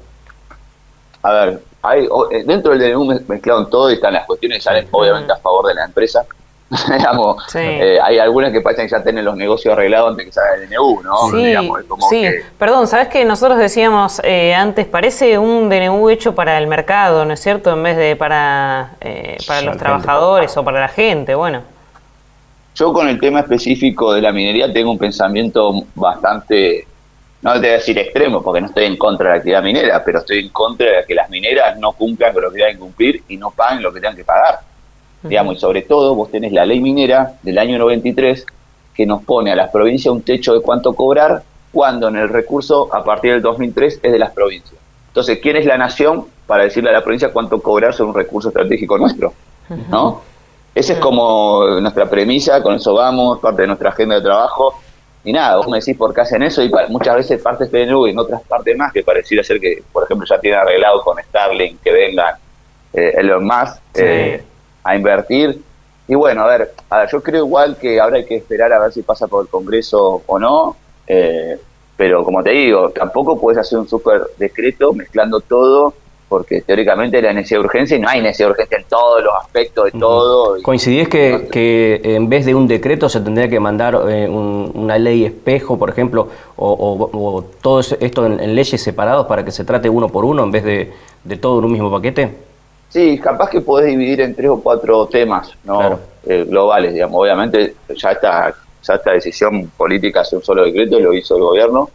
A 1.28 1.34
ver, 1.34 1.60
hay, 1.82 2.06
eh, 2.32 2.44
dentro 2.46 2.72
del 2.72 2.94
DNU 2.94 3.22
mezclado 3.28 3.68
todo 3.68 3.92
y 3.92 3.96
están 3.96 4.14
las 4.14 4.26
cuestiones 4.26 4.64
salen 4.64 4.88
obviamente 4.92 5.34
a 5.34 5.38
favor 5.38 5.68
de 5.68 5.74
la 5.74 5.86
empresa, 5.86 6.26
digamos, 6.98 7.44
eh, 7.56 7.98
hay 8.02 8.20
algunas 8.20 8.52
que 8.52 8.60
parecen 8.60 8.88
que 8.88 8.92
ya 8.92 9.04
tienen 9.04 9.24
los 9.24 9.38
negocios 9.38 9.74
arreglados 9.74 10.12
antes 10.12 10.26
que 10.26 10.32
salga 10.34 10.56
el 10.56 10.70
DNU, 10.70 11.02
¿no? 11.02 11.30
Sí, 11.32 11.56
sí. 12.10 12.26
perdón, 12.58 12.88
¿sabes 12.88 13.08
que 13.08 13.24
nosotros 13.24 13.58
decíamos 13.58 14.22
eh, 14.24 14.54
antes, 14.54 14.86
parece 14.86 15.38
un 15.38 15.70
DNU 15.70 16.10
hecho 16.10 16.36
para 16.36 16.58
el 16.58 16.68
mercado, 16.68 17.24
¿no 17.24 17.34
es 17.34 17.40
cierto? 17.40 17.72
En 17.72 17.84
vez 17.84 17.96
de 17.96 18.16
para, 18.18 18.96
eh, 19.00 19.38
para 19.48 19.62
los 19.62 19.78
trabajadores 19.78 20.56
o 20.58 20.64
para 20.64 20.80
la 20.82 20.90
gente, 20.90 21.36
bueno. 21.36 21.62
Yo 22.76 22.94
con 22.94 23.08
el 23.08 23.20
tema 23.20 23.40
específico 23.40 24.14
de 24.14 24.22
la 24.22 24.32
minería 24.32 24.72
tengo 24.72 24.92
un 24.92 25.00
pensamiento 25.00 25.74
bastante, 25.96 26.86
no 27.42 27.54
te 27.54 27.60
voy 27.60 27.70
a 27.70 27.74
decir 27.74 27.98
extremo, 28.00 28.42
porque 28.42 28.62
no 28.62 28.68
estoy 28.68 28.86
en 28.86 28.98
contra 28.98 29.28
de 29.28 29.32
la 29.32 29.38
actividad 29.38 29.64
minera, 29.64 30.04
pero 30.04 30.20
estoy 30.20 30.40
en 30.40 30.50
contra 30.50 30.98
de 30.98 31.06
que 31.06 31.14
las 31.16 31.30
mineras 31.30 31.78
no 31.78 31.94
cumplan 31.94 32.34
con 32.34 32.44
lo 32.44 32.52
que 32.52 32.60
deben 32.60 32.78
cumplir 32.78 33.24
y 33.28 33.38
no 33.38 33.52
paguen 33.52 33.84
lo 33.84 33.94
que 33.94 34.00
tengan 34.00 34.16
que 34.16 34.24
pagar 34.24 34.60
digamos, 35.24 35.56
y 35.56 35.60
sobre 35.60 35.82
todo 35.82 36.16
vos 36.16 36.32
tenés 36.32 36.52
la 36.52 36.66
ley 36.66 36.80
minera 36.80 37.34
del 37.42 37.58
año 37.58 37.78
93 37.78 38.46
que 38.94 39.06
nos 39.06 39.24
pone 39.24 39.52
a 39.52 39.56
las 39.56 39.70
provincias 39.70 40.12
un 40.12 40.22
techo 40.22 40.54
de 40.54 40.62
cuánto 40.62 40.94
cobrar 40.94 41.44
cuando 41.72 42.08
en 42.08 42.18
el 42.18 42.30
recurso 42.30 42.94
a 42.94 43.04
partir 43.04 43.34
del 43.34 43.42
2003 43.42 44.00
es 44.02 44.12
de 44.12 44.20
las 44.20 44.32
provincias. 44.32 44.80
Entonces, 45.10 45.40
¿quién 45.42 45.56
es 45.56 45.66
la 45.66 45.78
nación 45.78 46.26
para 46.46 46.64
decirle 46.64 46.90
a 46.90 46.94
la 46.94 47.04
provincia 47.04 47.32
cuánto 47.32 47.62
cobrar 47.62 47.94
sobre 47.94 48.10
un 48.10 48.16
recurso 48.16 48.50
estratégico 48.50 48.98
nuestro? 48.98 49.34
¿No? 49.90 50.22
Esa 50.74 50.94
es 50.94 51.00
como 51.00 51.66
nuestra 51.82 52.10
premisa, 52.10 52.62
con 52.62 52.76
eso 52.76 52.94
vamos, 52.94 53.40
parte 53.40 53.64
de 53.64 53.68
nuestra 53.68 53.90
agenda 53.90 54.16
de 54.16 54.22
trabajo. 54.22 54.80
Y 55.24 55.34
nada, 55.34 55.58
vos 55.58 55.68
me 55.68 55.80
decís 55.80 55.98
por 55.98 56.14
qué 56.14 56.22
hacen 56.22 56.44
eso 56.44 56.64
y 56.64 56.72
muchas 56.90 57.16
veces 57.16 57.42
partes 57.42 57.70
PNU 57.70 58.08
y 58.08 58.12
en 58.12 58.20
otras 58.20 58.42
partes 58.44 58.78
más 58.78 58.94
que 58.94 59.04
pareciera 59.04 59.44
ser 59.44 59.60
que, 59.60 59.84
por 59.92 60.04
ejemplo, 60.04 60.26
ya 60.30 60.40
tienen 60.40 60.60
arreglado 60.60 61.02
con 61.02 61.18
Starlink 61.22 61.82
que 61.82 61.92
vengan 61.92 62.36
eh, 62.94 63.14
Elon 63.18 63.44
Musk. 63.44 63.82
Eh, 63.96 64.42
a 64.88 64.96
invertir. 64.96 65.62
Y 66.08 66.16
bueno, 66.16 66.44
a 66.44 66.48
ver, 66.48 66.72
yo 67.12 67.22
creo 67.22 67.46
igual 67.46 67.76
que 67.76 68.00
ahora 68.00 68.16
hay 68.16 68.26
que 68.26 68.38
esperar 68.38 68.72
a 68.72 68.80
ver 68.80 68.94
si 68.94 69.02
pasa 69.02 69.28
por 69.28 69.44
el 69.44 69.50
Congreso 69.50 70.24
o 70.26 70.40
no, 70.40 70.78
eh, 71.06 71.60
pero 71.98 72.24
como 72.24 72.42
te 72.42 72.52
digo, 72.52 72.92
tampoco 72.92 73.38
puedes 73.38 73.60
hacer 73.60 73.78
un 73.78 73.90
súper 73.90 74.22
decreto 74.38 74.94
mezclando 74.94 75.42
todo, 75.42 75.94
porque 76.28 76.62
teóricamente 76.62 77.22
la 77.22 77.34
necesidad 77.34 77.62
de 77.62 77.66
urgencia 77.66 77.98
y 77.98 78.00
no 78.00 78.10
hay 78.10 78.22
necesidad 78.22 78.48
de 78.48 78.52
urgencia 78.52 78.78
en 78.78 78.84
todos 78.86 79.24
los 79.24 79.34
aspectos 79.42 79.86
de 79.86 79.92
todo. 80.00 80.62
¿Coincidís 80.62 81.08
que, 81.08 81.48
que, 81.52 82.02
en 82.04 82.28
vez 82.30 82.46
de 82.46 82.54
un 82.54 82.68
decreto 82.68 83.10
se 83.10 83.22
tendría 83.22 83.48
que 83.48 83.60
mandar 83.60 84.00
eh, 84.10 84.28
una 84.28 84.98
ley 84.98 85.26
espejo, 85.26 85.78
por 85.78 85.90
ejemplo, 85.90 86.28
o, 86.58 87.44
todo 87.62 87.80
esto 87.80 88.26
en, 88.26 88.56
leyes 88.56 88.82
separados 88.82 89.28
para 89.28 89.46
que 89.46 89.52
se 89.52 89.64
trate 89.64 89.90
uno 89.90 90.10
por 90.10 90.26
uno 90.26 90.44
en 90.44 90.52
vez 90.52 90.64
de, 90.64 90.94
de 91.24 91.38
todo 91.38 91.60
en 91.60 91.66
un 91.66 91.72
mismo 91.72 91.92
paquete? 91.92 92.48
Sí, 92.90 93.20
capaz 93.20 93.50
que 93.50 93.62
podés 93.62 93.88
dividir 93.88 94.22
en 94.22 94.34
tres 94.34 94.50
o 94.50 94.62
cuatro 94.62 95.06
temas 95.08 95.52
¿no? 95.64 96.00
Eh, 96.26 96.46
globales, 96.48 96.94
digamos. 96.94 97.22
Obviamente 97.22 97.76
ya 97.96 98.12
esta, 98.12 98.54
ya 98.84 98.94
esta 98.96 99.12
decisión 99.12 99.68
política 99.78 100.22
hace 100.22 100.36
un 100.36 100.44
solo 100.44 100.64
decreto, 100.64 101.00
lo 101.00 101.14
hizo 101.14 101.36
el 101.36 101.42
gobierno. 101.42 101.90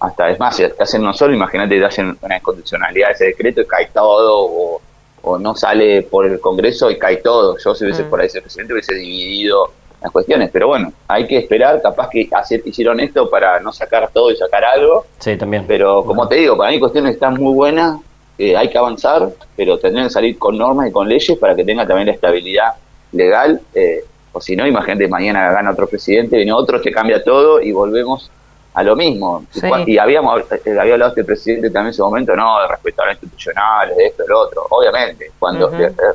Hasta, 0.00 0.30
es 0.30 0.38
más, 0.38 0.56
si 0.56 0.68
te 0.68 0.82
hacen 0.82 1.02
uno 1.02 1.14
solo, 1.14 1.34
imagínate 1.34 1.78
te 1.78 1.84
hacen 1.84 2.16
una 2.20 2.36
incondicionalidad 2.36 3.08
de 3.08 3.12
ese 3.14 3.24
decreto 3.26 3.60
y 3.62 3.66
cae 3.66 3.88
todo, 3.92 4.80
o, 5.22 5.38
no 5.38 5.54
sale 5.54 6.02
por 6.02 6.26
el 6.26 6.38
Congreso 6.38 6.90
y 6.90 6.98
cae 6.98 7.16
todo. 7.18 7.56
Yo 7.58 7.74
si 7.74 7.84
hubiese 7.84 8.04
mm. 8.04 8.10
por 8.10 8.20
ahí 8.20 8.26
ese 8.26 8.42
presidente 8.42 8.74
hubiese 8.74 8.94
dividido 8.94 9.70
las 10.02 10.12
cuestiones, 10.12 10.50
pero 10.52 10.68
bueno, 10.68 10.92
hay 11.08 11.26
que 11.26 11.38
esperar, 11.38 11.80
capaz 11.80 12.10
que 12.10 12.28
hacer, 12.30 12.60
hicieron 12.66 13.00
esto 13.00 13.30
para 13.30 13.58
no 13.60 13.72
sacar 13.72 14.10
todo 14.12 14.30
y 14.30 14.36
sacar 14.36 14.62
algo. 14.64 15.06
Sí, 15.18 15.34
también. 15.38 15.64
Pero 15.66 16.04
como 16.04 16.28
te 16.28 16.34
digo, 16.34 16.58
para 16.58 16.70
mí 16.70 16.78
cuestiones 16.78 17.14
están 17.14 17.40
muy 17.40 17.54
buenas, 17.54 17.98
hay 18.38 18.68
que 18.68 18.76
avanzar, 18.78 19.30
pero 19.56 19.78
tendrían 19.78 20.08
que 20.08 20.12
salir 20.12 20.38
con 20.38 20.58
normas 20.58 20.88
y 20.88 20.92
con 20.92 21.08
leyes 21.08 21.38
para 21.38 21.54
que 21.54 21.64
tenga 21.64 21.86
también 21.86 22.08
la 22.08 22.14
estabilidad 22.14 22.74
legal, 23.12 23.60
eh, 23.74 24.04
o 24.32 24.40
si 24.40 24.56
no, 24.56 24.66
imagínate, 24.66 25.06
mañana 25.08 25.52
gana 25.52 25.70
otro 25.70 25.86
presidente, 25.86 26.36
viene 26.36 26.52
otro, 26.52 26.80
que 26.80 26.90
cambia 26.90 27.22
todo 27.22 27.60
y 27.60 27.72
volvemos 27.72 28.30
a 28.74 28.82
lo 28.82 28.96
mismo. 28.96 29.44
Y, 29.86 29.98
habíamos 29.98 30.42
eh, 30.50 30.78
había 30.78 30.94
hablado 30.94 31.10
este 31.10 31.24
presidente 31.24 31.70
también 31.70 31.88
en 31.88 31.94
su 31.94 32.04
momento, 32.04 32.34
no, 32.34 32.60
de 32.60 32.68
respetar 32.68 33.08
a 33.08 33.12
institucionales, 33.12 33.96
de 33.96 34.06
esto, 34.06 34.24
de 34.24 34.28
lo 34.28 34.40
otro. 34.40 34.66
Obviamente, 34.68 35.30
cuando 35.38 35.68
uh 35.68 35.70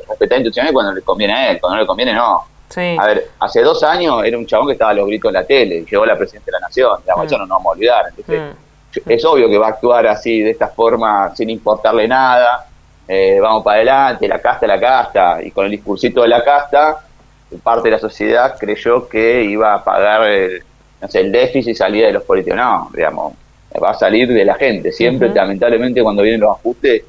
respetar 0.08 0.38
institucionales 0.38 0.72
cuando 0.72 0.92
le 0.92 1.02
conviene 1.02 1.32
a 1.32 1.50
él, 1.50 1.60
cuando 1.60 1.76
no 1.76 1.82
le 1.82 1.86
conviene, 1.86 2.12
no. 2.12 2.44
A 2.76 3.06
ver, 3.06 3.28
hace 3.40 3.62
dos 3.62 3.82
años 3.82 4.22
era 4.24 4.38
un 4.38 4.46
chabón 4.46 4.68
que 4.68 4.74
estaba 4.74 4.92
a 4.92 4.94
los 4.94 5.06
gritos 5.06 5.30
en 5.30 5.34
la 5.34 5.44
tele, 5.44 5.76
y 5.76 5.84
llegó 5.86 6.06
la 6.06 6.16
presidenta 6.16 6.46
de 6.46 6.52
la 6.52 6.60
nación, 6.60 7.00
la 7.06 7.16
mm. 7.16 7.22
eso 7.22 7.38
no 7.38 7.46
nos 7.46 7.56
vamos 7.56 7.66
a 7.66 7.70
olvidar. 7.70 8.04
Entonces, 8.10 8.42
mm. 9.06 9.10
es 9.10 9.24
obvio 9.24 9.48
que 9.48 9.58
va 9.58 9.66
a 9.66 9.70
actuar 9.70 10.06
así, 10.06 10.40
de 10.42 10.50
esta 10.50 10.68
forma, 10.68 11.34
sin 11.34 11.50
importarle 11.50 12.06
nada. 12.06 12.66
Eh, 13.08 13.38
vamos 13.40 13.64
para 13.64 13.76
adelante, 13.76 14.28
la 14.28 14.38
casta, 14.38 14.66
la 14.66 14.78
casta, 14.78 15.42
y 15.42 15.50
con 15.50 15.64
el 15.64 15.70
discursito 15.72 16.22
de 16.22 16.28
la 16.28 16.44
casta, 16.44 17.00
parte 17.62 17.88
de 17.88 17.92
la 17.92 17.98
sociedad 17.98 18.56
creyó 18.56 19.08
que 19.08 19.42
iba 19.42 19.74
a 19.74 19.82
pagar 19.82 20.28
el, 20.28 20.62
no 21.00 21.08
sé, 21.08 21.20
el 21.20 21.32
déficit 21.32 21.76
salía 21.76 22.06
de 22.06 22.12
los 22.14 22.22
políticos. 22.24 22.56
No, 22.56 22.90
digamos, 22.94 23.34
va 23.82 23.90
a 23.90 23.94
salir 23.94 24.28
de 24.28 24.44
la 24.44 24.54
gente. 24.54 24.92
Siempre, 24.92 25.28
lamentablemente, 25.30 26.02
cuando 26.02 26.22
vienen 26.22 26.40
los 26.40 26.56
ajustes, 26.56 27.02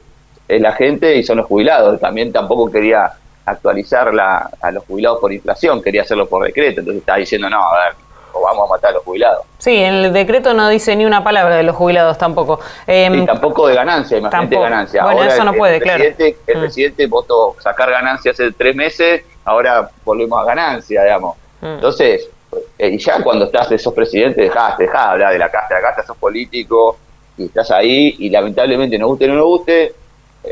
es 0.47 0.61
la 0.61 0.73
gente 0.73 1.15
y 1.15 1.23
son 1.23 1.37
los 1.37 1.47
jubilados. 1.47 1.99
También 1.99 2.31
tampoco 2.31 2.71
quería 2.71 3.11
actualizar 3.45 4.13
la, 4.13 4.49
a 4.61 4.71
los 4.71 4.85
jubilados 4.85 5.19
por 5.19 5.33
inflación, 5.33 5.81
quería 5.81 6.03
hacerlo 6.03 6.27
por 6.27 6.45
decreto. 6.45 6.81
Entonces 6.81 7.01
estaba 7.01 7.17
diciendo, 7.17 7.49
no, 7.49 7.57
a 7.57 7.85
ver, 7.85 7.95
o 8.33 8.41
vamos 8.41 8.69
a 8.69 8.73
matar 8.73 8.91
a 8.91 8.93
los 8.93 9.03
jubilados. 9.03 9.45
Sí, 9.57 9.75
el 9.75 10.13
decreto 10.13 10.53
no 10.53 10.69
dice 10.69 10.95
ni 10.95 11.05
una 11.05 11.23
palabra 11.23 11.57
de 11.57 11.63
los 11.63 11.75
jubilados 11.75 12.17
tampoco. 12.17 12.59
Eh, 12.87 13.23
tampoco 13.25 13.67
de 13.67 13.75
ganancia, 13.75 14.17
imagínate 14.17 14.55
de 14.55 14.61
ganancia. 14.61 15.03
Bueno, 15.03 15.23
eso 15.23 15.43
no 15.43 15.53
puede, 15.53 15.79
claro. 15.79 16.03
El 16.03 16.13
mm. 16.13 16.59
presidente 16.59 17.07
votó 17.07 17.55
sacar 17.59 17.89
ganancia 17.91 18.31
hace 18.31 18.51
tres 18.51 18.75
meses, 18.75 19.23
ahora 19.43 19.89
volvemos 20.05 20.39
a 20.41 20.45
ganancia, 20.45 21.03
digamos. 21.03 21.35
Mm. 21.61 21.65
Entonces, 21.65 22.29
y 22.77 22.97
ya 22.97 23.23
cuando 23.23 23.45
estás, 23.45 23.69
de 23.69 23.75
esos 23.75 23.93
presidentes, 23.93 24.37
dejás, 24.37 24.77
dejás 24.77 25.05
de 25.05 25.11
hablar 25.11 25.33
de 25.33 25.39
la 25.39 25.49
casta, 25.49 25.75
de 25.75 25.81
la 25.81 25.87
casta, 25.87 26.03
sos 26.03 26.17
político, 26.17 26.97
y 27.37 27.45
estás 27.45 27.71
ahí, 27.71 28.15
y 28.19 28.29
lamentablemente, 28.29 28.97
no 28.97 29.07
guste 29.07 29.25
o 29.25 29.27
no 29.29 29.35
nos 29.35 29.45
guste, 29.45 29.93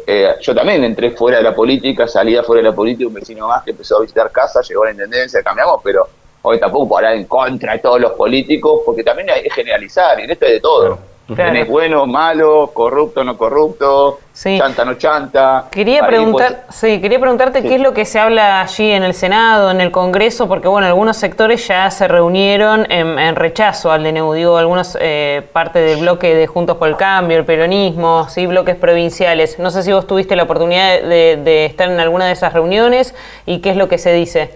eh, 0.05 0.35
yo 0.39 0.55
también 0.55 0.83
entré 0.83 1.11
fuera 1.11 1.37
de 1.37 1.43
la 1.43 1.55
política, 1.55 2.07
salía 2.07 2.43
fuera 2.43 2.61
de 2.61 2.69
la 2.69 2.75
política, 2.75 3.07
un 3.07 3.13
vecino 3.13 3.47
más 3.47 3.63
que 3.63 3.71
empezó 3.71 3.97
a 3.97 4.01
visitar 4.01 4.31
casa, 4.31 4.61
llegó 4.61 4.83
a 4.83 4.85
la 4.85 4.91
intendencia, 4.91 5.41
cambiamos, 5.41 5.81
pero 5.83 6.07
hoy 6.43 6.59
tampoco 6.59 6.97
hablar 6.97 7.15
en 7.15 7.25
contra 7.25 7.73
de 7.73 7.79
todos 7.79 7.99
los 7.99 8.11
políticos, 8.13 8.81
porque 8.85 9.03
también 9.03 9.29
hay 9.29 9.43
que 9.43 9.49
generalizar, 9.49 10.19
y 10.19 10.23
en 10.23 10.31
esto 10.31 10.45
hay 10.45 10.53
de 10.53 10.59
todo. 10.59 10.99
Tenés 11.35 11.67
bueno, 11.67 12.05
malo, 12.07 12.71
corrupto, 12.73 13.23
no 13.23 13.37
corrupto, 13.37 14.19
chanta, 14.33 14.83
no 14.83 14.95
chanta. 14.95 15.67
Quería 15.69 16.07
preguntar, 16.07 16.65
sí, 16.69 16.99
quería 16.99 17.19
preguntarte 17.19 17.61
qué 17.61 17.75
es 17.75 17.81
lo 17.81 17.93
que 17.93 18.05
se 18.05 18.19
habla 18.19 18.61
allí 18.61 18.89
en 18.91 19.03
el 19.03 19.13
Senado, 19.13 19.69
en 19.69 19.81
el 19.81 19.91
Congreso, 19.91 20.47
porque 20.47 20.67
bueno, 20.67 20.87
algunos 20.87 21.17
sectores 21.17 21.67
ya 21.67 21.89
se 21.91 22.07
reunieron 22.07 22.91
en, 22.91 23.35
rechazo 23.35 23.91
al 23.91 24.03
DNU, 24.03 24.33
digo, 24.33 24.57
algunos 24.57 24.97
eh, 24.99 25.47
parte 25.53 25.79
del 25.79 25.99
bloque 25.99 26.33
de 26.33 26.47
Juntos 26.47 26.77
por 26.77 26.87
el 26.87 26.95
Cambio, 26.95 27.37
el 27.37 27.45
peronismo, 27.45 28.27
sí, 28.29 28.47
bloques 28.47 28.75
provinciales. 28.75 29.59
No 29.59 29.69
sé 29.69 29.83
si 29.83 29.91
vos 29.91 30.07
tuviste 30.07 30.35
la 30.35 30.43
oportunidad 30.43 31.01
de, 31.01 31.65
estar 31.65 31.89
en 31.89 31.99
alguna 31.99 32.25
de 32.25 32.33
esas 32.33 32.53
reuniones 32.53 33.13
y 33.45 33.59
qué 33.59 33.71
es 33.71 33.77
lo 33.77 33.87
que 33.87 33.97
se 33.97 34.13
dice. 34.13 34.51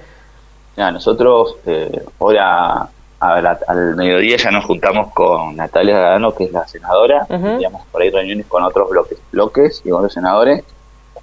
Ya, 0.76 0.92
nosotros 0.92 1.58
eh, 1.68 2.04
ahora 2.20 2.90
al 3.24 3.96
mediodía 3.96 4.38
ya 4.38 4.52
nos 4.52 4.66
juntamos 4.66 5.12
con 5.14 5.56
Natalia 5.56 5.98
Gadano, 5.98 6.34
que 6.36 6.46
es 6.46 6.52
la 6.52 6.68
senadora, 6.68 7.26
uh 7.30 7.60
por 7.92 8.02
ahí 8.02 8.10
reuniones 8.10 8.48
con 8.48 8.64
otros 8.64 8.90
bloques, 8.90 9.18
bloques 9.32 9.82
y 9.86 9.90
con 9.90 10.04
los 10.04 10.14
senadores. 10.14 10.64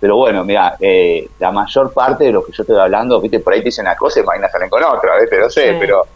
Pero 0.01 0.17
bueno, 0.17 0.45
mira, 0.45 0.77
eh, 0.81 1.29
la 1.39 1.53
mayor 1.53 1.93
parte 1.93 2.25
de 2.25 2.33
lo 2.33 2.45
que 2.45 2.53
yo 2.53 2.63
estoy 2.63 2.79
hablando, 2.79 3.21
viste, 3.21 3.41
por 3.41 3.53
ahí 3.53 3.61
te 3.61 3.67
dicen 3.67 3.85
una 3.85 3.97
cosa 3.97 4.21
y 4.21 4.23
mañana 4.23 4.49
salen 4.49 4.71
con 4.71 4.83
otra, 4.83 5.17
¿ves? 5.17 5.27
pero 5.29 5.51
sé, 5.51 5.77
pero 5.79 6.07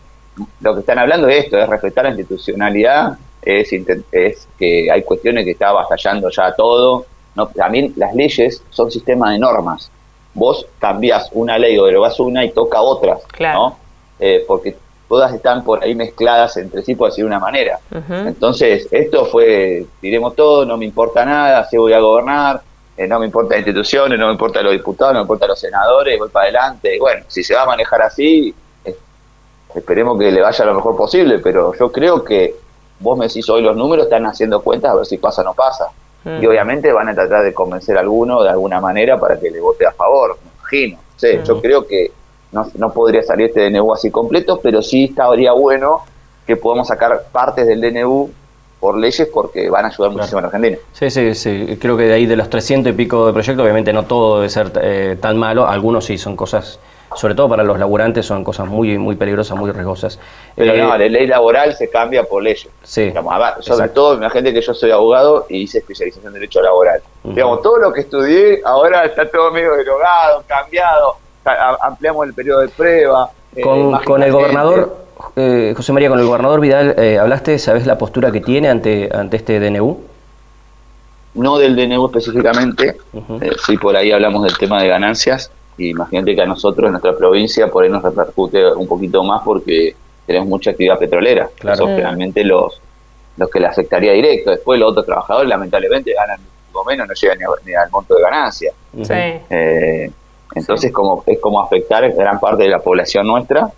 lo 0.61 0.75
que 0.75 0.81
están 0.81 0.99
hablando 0.99 1.29
es 1.29 1.45
esto, 1.45 1.59
es 1.59 1.69
respetar 1.69 2.05
la 2.05 2.11
institucionalidad, 2.11 3.19
es, 3.43 3.71
es 4.13 4.49
que 4.59 4.91
hay 4.91 5.03
cuestiones 5.03 5.45
que 5.45 5.51
está 5.51 5.69
avasallando 5.69 6.31
ya 6.31 6.55
todo. 6.55 7.05
No, 7.35 7.49
también 7.49 7.93
las 7.97 8.15
leyes 8.15 8.63
son 8.71 8.91
sistemas 8.91 9.33
de 9.33 9.39
normas. 9.39 9.91
Vos 10.33 10.67
cambiás 10.79 11.29
una 11.33 11.59
ley 11.59 11.77
o 11.79 11.85
derogás 11.85 12.19
una 12.21 12.45
y 12.45 12.53
toca 12.53 12.81
otras, 12.81 13.21
¿no? 13.41 13.77
Eh, 14.19 14.45
porque 14.47 14.77
todas 15.09 15.33
están 15.33 15.65
por 15.65 15.83
ahí 15.83 15.95
mezcladas 15.95 16.57
entre 16.57 16.83
sí, 16.83 16.95
por 16.95 17.11
decir 17.11 17.25
una 17.25 17.39
manera. 17.39 17.79
Entonces, 18.09 18.89
esto 18.91 19.27
fue, 19.27 19.87
diremos 20.01 20.35
todo, 20.35 20.65
no 20.65 20.77
me 20.77 20.85
importa 20.85 21.25
nada, 21.25 21.65
si 21.69 21.77
voy 21.77 21.93
a 21.93 22.01
gobernar, 22.01 22.63
eh, 22.97 23.07
no 23.07 23.19
me 23.19 23.27
importa 23.27 23.55
las 23.55 23.67
instituciones, 23.67 24.19
no 24.19 24.27
me 24.27 24.33
importa 24.33 24.63
los 24.63 24.73
diputados, 24.73 25.15
no 25.15 25.21
me 25.21 25.25
importa 25.25 25.47
los 25.47 25.59
senadores, 25.59 26.19
voy 26.19 26.29
para 26.29 26.45
adelante. 26.45 26.97
bueno, 26.99 27.25
si 27.29 27.43
se 27.43 27.55
va 27.55 27.63
a 27.63 27.67
manejar 27.67 28.03
así, 28.03 28.55
esperemos 29.75 30.19
que 30.19 30.31
le 30.31 30.41
vaya 30.41 30.65
lo 30.65 30.75
mejor 30.75 30.97
posible, 30.97 31.39
pero 31.41 31.75
yo 31.75 31.91
creo 31.91 32.23
que 32.25 32.55
vos 33.01 33.19
me 33.19 33.27
decís 33.27 33.49
hoy 33.49 33.63
los 33.63 33.77
números, 33.77 34.05
están 34.07 34.25
haciendo 34.27 34.63
cuentas 34.63 34.93
a 34.93 34.95
ver 34.95 35.07
si 35.07 35.19
pasa 35.19 35.43
o 35.43 35.45
no 35.45 35.55
pasa. 35.55 35.89
Mm. 36.25 36.43
Y 36.43 36.47
obviamente 36.47 36.93
van 36.93 37.09
a 37.09 37.15
tratar 37.15 37.45
de 37.45 37.53
convencer 37.53 37.97
a 37.97 38.01
alguno 38.01 38.43
de 38.43 38.51
alguna 38.51 38.81
manera 38.81 39.19
para 39.19 39.39
que 39.39 39.51
le 39.51 39.61
vote 39.61 39.87
a 39.87 39.93
favor, 39.93 40.39
me 40.43 40.51
imagino. 40.59 40.99
Yo 41.45 41.57
mm. 41.57 41.61
creo 41.61 41.87
que 41.87 42.13
no, 42.55 42.93
podría 42.93 43.23
salir 43.23 43.47
este 43.47 43.69
DNU 43.69 43.93
así 43.93 44.11
completo, 44.11 44.61
pero 44.63 44.83
sí 44.83 45.05
estaría 45.05 45.53
bueno 45.53 46.03
que 46.47 46.57
podamos 46.57 46.89
sacar 46.89 47.25
partes 47.33 47.67
del 47.67 47.81
DNU 47.81 48.31
por 48.79 48.99
leyes 48.99 49.29
porque 49.33 49.71
van 49.71 49.87
a 49.87 49.89
ayudar 49.89 50.11
muchísimo 50.11 50.39
a 50.39 50.43
la 50.43 50.47
Argentina. 50.49 50.77
Sí, 50.93 51.11
sí, 51.11 51.35
sí. 51.35 51.79
Creo 51.81 51.97
que 51.97 52.05
de 52.05 52.13
ahí 52.13 52.27
de 52.27 52.37
los 52.37 52.51
300 52.51 52.93
y 52.93 52.95
pico 52.95 53.27
de 53.27 53.33
proyectos, 53.33 53.63
obviamente 53.63 53.93
no 53.93 54.05
todo 54.05 54.37
debe 54.37 54.51
ser 54.51 54.71
eh, 54.83 55.17
tan 55.21 55.39
malo. 55.39 55.67
Algunos 55.67 56.05
sí 56.05 56.19
son 56.19 56.37
cosas, 56.37 56.79
sobre 57.17 57.35
todo 57.35 57.49
para 57.49 57.63
los 57.63 57.79
laburantes, 57.79 58.27
son 58.27 58.45
cosas 58.45 58.69
muy 58.69 58.99
muy 58.99 59.17
peligrosas, 59.17 59.57
muy 59.57 59.71
riesgosas. 59.71 60.19
Pero 60.55 60.77
no, 60.77 60.95
eh, 60.95 60.99
la 60.99 61.09
ley 61.09 61.27
laboral 61.27 61.75
se 61.75 61.89
cambia 61.89 62.25
por 62.25 62.43
leyes. 62.43 62.69
Sí. 62.83 63.11
sobre 63.61 63.89
todo, 63.89 64.17
imagínate 64.17 64.53
que 64.53 64.61
yo 64.61 64.75
soy 64.75 64.91
abogado 64.91 65.47
y 65.49 65.63
hice 65.63 65.79
especialización 65.79 66.27
en 66.27 66.35
Derecho 66.35 66.61
Laboral. 66.61 67.01
Digamos, 67.23 67.63
todo 67.63 67.79
lo 67.79 67.91
que 67.91 68.03
estudié 68.03 68.61
ahora 68.67 69.07
está 69.07 69.31
todo 69.31 69.51
medio 69.51 69.75
derogado, 69.77 70.45
cambiado 70.47 71.24
ampliamos 71.45 72.27
el 72.27 72.35
periodo 72.35 72.61
de 72.61 72.69
prueba. 72.69 73.31
Eh, 73.55 73.63
con, 73.63 74.23
el 74.23 74.33
gobernador, 74.33 74.97
eh, 75.37 75.75
José 75.77 75.93
María, 75.93 76.09
con 76.09 76.19
el 76.19 76.27
gobernador 76.27 76.61
Vidal, 76.61 76.95
eh, 76.99 77.19
¿hablaste, 77.19 77.59
sabes 77.59 77.87
la 77.87 77.99
postura 77.99 78.33
que 78.33 78.41
tiene 78.41 78.69
ante, 78.69 79.09
ante 79.15 79.37
este 79.37 79.61
DNU? 79.61 80.01
No 81.35 81.59
del 81.59 81.77
DNU 81.77 82.07
específicamente, 82.07 82.97
sí 83.65 83.77
por 83.77 83.97
ahí 83.97 84.13
hablamos 84.13 84.45
del 84.45 84.57
tema 84.57 84.83
de 84.83 84.89
ganancias, 84.89 85.51
y 85.77 85.91
imagínate 85.91 86.35
que 86.35 86.43
a 86.43 86.47
nosotros, 86.47 86.87
en 86.87 86.93
nuestra 86.93 87.17
provincia, 87.17 87.69
por 87.69 87.85
ahí 87.85 87.91
nos 87.91 88.03
repercute 88.03 88.73
un 88.73 88.87
poquito 88.87 89.23
más 89.25 89.43
porque 89.45 89.97
tenemos 90.27 90.49
mucha 90.49 90.71
actividad 90.71 90.99
petrolera, 90.99 91.49
claro. 91.59 91.79
son 91.79 91.89
generalmente 91.89 92.45
los, 92.45 92.81
los 93.37 93.51
que 93.51 93.61
le 93.61 93.67
afectaría 93.67 94.13
directo. 94.13 94.53
Después 94.53 94.79
los 94.79 94.93
otros 94.93 95.07
trabajadores 95.07 95.49
lamentablemente 95.49 96.13
ganan 96.15 96.39
poco 96.75 96.85
menos, 96.91 97.09
no 97.09 97.15
llegan 97.15 97.39
ni, 97.65 97.75
al 97.75 97.91
monto 97.91 98.15
de 98.15 98.23
ganancia. 98.23 98.73
Sí. 99.03 99.15
Entonces 100.55 100.93
como, 100.93 101.23
es 101.27 101.41
como 101.41 101.61
afectar 101.61 102.11
gran 102.13 102.39
parte 102.41 102.65
de 102.65 102.69
la 102.69 102.79
población 102.79 103.27
nuestra. 103.27 103.71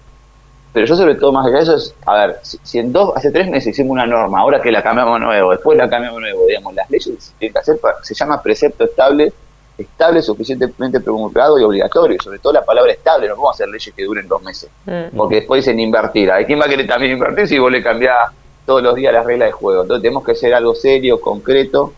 Pero 0.73 0.87
yo 0.87 0.95
sobre 0.95 1.15
todo 1.15 1.33
más 1.33 1.47
allá 1.47 1.57
de 1.57 1.63
eso 1.63 1.77
es, 1.77 1.95
a 2.05 2.27
ver, 2.27 2.37
si, 2.43 2.79
en 2.79 2.93
dos, 2.93 3.17
hace 3.17 3.31
tres 3.31 3.49
meses 3.49 3.69
hicimos 3.69 3.93
una 3.93 4.05
norma, 4.05 4.41
ahora 4.41 4.61
que 4.61 4.71
la 4.71 4.83
cambiamos 4.83 5.19
nuevo, 5.19 5.53
después 5.53 5.79
la 5.79 5.89
cambiamos 5.89 6.21
nuevo, 6.21 6.45
digamos, 6.47 6.75
las 6.75 6.91
leyes 6.91 7.33
tienen 7.39 7.55
que 7.55 7.59
hacer, 7.59 7.81
se 8.03 8.15
llama 8.15 8.43
precepto 8.43 8.85
estable, 8.85 9.33
estable, 9.79 10.21
suficientemente 10.21 11.01
promulgado 11.01 11.59
y 11.59 11.63
obligatorio, 11.63 12.21
sobre 12.23 12.41
todo 12.41 12.53
la 12.53 12.63
palabra 12.63 12.93
estable, 12.93 13.27
no 13.27 13.37
podemos 13.37 13.55
hacer 13.55 13.69
leyes 13.69 13.95
que 13.97 14.05
duren 14.05 14.29
dos 14.29 14.43
meses, 14.43 14.69
mm. 14.85 15.17
porque 15.17 15.37
después 15.37 15.65
dicen 15.65 15.81
invertir, 15.81 16.31
¿a 16.31 16.45
quién 16.45 16.61
va 16.61 16.67
a 16.67 16.69
querer 16.69 16.87
también 16.87 17.13
invertir 17.13 17.49
si 17.49 17.59
vos 17.59 17.73
le 17.73 17.83
cambiás 17.83 18.31
todos 18.67 18.83
los 18.83 18.95
días 18.97 19.15
las 19.15 19.25
reglas 19.25 19.49
de 19.49 19.53
juego? 19.53 19.81
Entonces 19.81 20.03
tenemos 20.03 20.25
que 20.25 20.33
hacer 20.33 20.53
algo 20.53 20.75
serio, 20.75 21.23
concreto, 21.23 21.95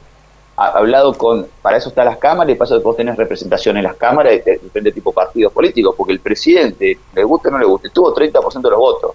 hablado 0.58 1.14
con, 1.14 1.46
para 1.62 1.76
eso 1.76 1.90
están 1.90 2.06
las 2.06 2.18
cámaras 2.18 2.52
y 2.52 2.56
para 2.56 2.66
eso 2.66 2.80
vos 2.80 2.96
tenés 2.96 3.16
representación 3.16 3.76
en 3.76 3.84
las 3.84 3.94
cámaras 3.94 4.44
de 4.44 4.58
diferentes 4.58 4.92
tipos 4.92 5.14
de 5.14 5.16
partidos 5.16 5.52
políticos, 5.52 5.94
porque 5.96 6.12
el 6.12 6.20
presidente, 6.20 6.98
le 7.14 7.24
guste 7.24 7.48
o 7.48 7.50
no 7.52 7.58
le 7.58 7.64
guste, 7.64 7.90
tuvo 7.90 8.12
30% 8.12 8.60
de 8.60 8.70
los 8.70 8.78
votos. 8.78 9.12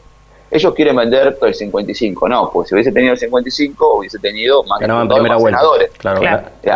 Ellos 0.50 0.74
quieren 0.74 0.96
vender 0.96 1.36
el 1.42 1.54
55, 1.54 2.30
no, 2.30 2.50
porque 2.52 2.70
si 2.70 2.76
hubiese 2.76 2.92
tenido 2.92 3.14
el 3.14 3.20
55 3.20 3.98
hubiese 3.98 4.20
tenido 4.20 4.64
más, 4.64 4.80
de 4.80 5.40
senadores. 5.40 5.92
Claro, 5.98 6.22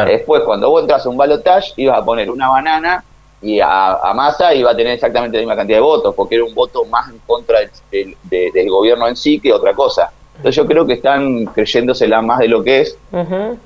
Después, 0.06 0.42
cuando 0.44 0.70
vos 0.70 0.82
entras 0.82 1.06
a 1.06 1.10
un 1.10 1.16
balotage, 1.16 1.74
ibas 1.78 2.00
a 2.00 2.04
poner 2.04 2.30
una 2.30 2.50
banana 2.50 3.04
y 3.40 3.60
a, 3.60 3.94
a 3.94 4.14
Massa 4.16 4.54
iba 4.54 4.72
a 4.72 4.76
tener 4.76 4.94
exactamente 4.94 5.38
la 5.38 5.42
misma 5.42 5.56
cantidad 5.56 5.78
de 5.78 5.84
votos, 5.84 6.16
porque 6.16 6.36
era 6.36 6.44
un 6.44 6.56
voto 6.56 6.86
más 6.86 7.10
en 7.10 7.20
contra 7.20 7.60
del 7.92 8.70
gobierno 8.70 9.08
en 9.08 9.16
sí 9.16 9.40
que 9.40 9.54
otra 9.54 9.74
cosa. 9.74 10.12
Entonces 10.38 10.56
yo 10.56 10.68
creo 10.68 10.86
que 10.86 10.94
están 10.94 11.46
creyéndosela 11.46 12.22
más 12.22 12.40
de 12.40 12.48
lo 12.48 12.64
que 12.64 12.82
es 12.82 12.98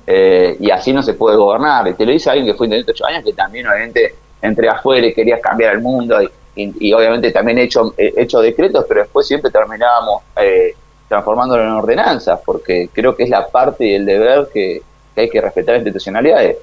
eh, 0.06 0.56
y 0.58 0.70
así 0.70 0.92
no 0.92 1.02
se 1.02 1.14
puede 1.14 1.36
gobernar. 1.36 1.86
Y 1.88 1.94
te 1.94 2.06
lo 2.06 2.12
dice 2.12 2.30
alguien 2.30 2.46
que 2.46 2.54
fue 2.54 2.66
intendente 2.66 2.92
ocho 2.92 3.06
años 3.06 3.22
que 3.24 3.32
también 3.32 3.66
obviamente 3.66 4.14
entre 4.40 4.68
afuera 4.68 5.06
y 5.06 5.14
quería 5.14 5.40
cambiar 5.40 5.74
el 5.74 5.80
mundo 5.80 6.18
y, 6.54 6.92
obviamente 6.92 7.30
también 7.30 7.58
he 7.58 7.62
hecho, 7.62 7.94
hecho 7.96 8.40
decretos, 8.40 8.84
pero 8.86 9.02
después 9.02 9.26
siempre 9.26 9.50
terminábamos 9.50 10.22
eh, 10.36 10.74
transformándolo 11.08 11.62
en 11.62 11.70
ordenanzas 11.70 12.40
porque 12.44 12.88
creo 12.92 13.14
que 13.14 13.24
es 13.24 13.30
la 13.30 13.46
parte 13.48 13.86
y 13.86 13.94
el 13.94 14.04
deber 14.04 14.48
que, 14.52 14.82
hay 15.14 15.28
que 15.28 15.40
respetar 15.40 15.74
las 15.74 15.80
institucionalidades. 15.80 16.56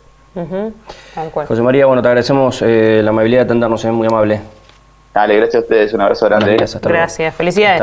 José 1.48 1.62
María, 1.62 1.86
bueno, 1.86 2.02
te 2.02 2.08
agradecemos 2.08 2.62
eh, 2.62 3.02
la 3.04 3.10
amabilidad 3.12 3.42
de 3.42 3.46
atendernos, 3.46 3.84
es 3.86 3.92
muy 3.92 4.08
amable. 4.08 4.42
Dale, 5.14 5.38
gracias 5.38 5.56
a 5.56 5.60
ustedes, 5.60 5.94
un 5.94 6.02
abrazo 6.02 6.28
grande. 6.28 6.56
Gracias, 6.84 7.34
felicidades. 7.34 7.82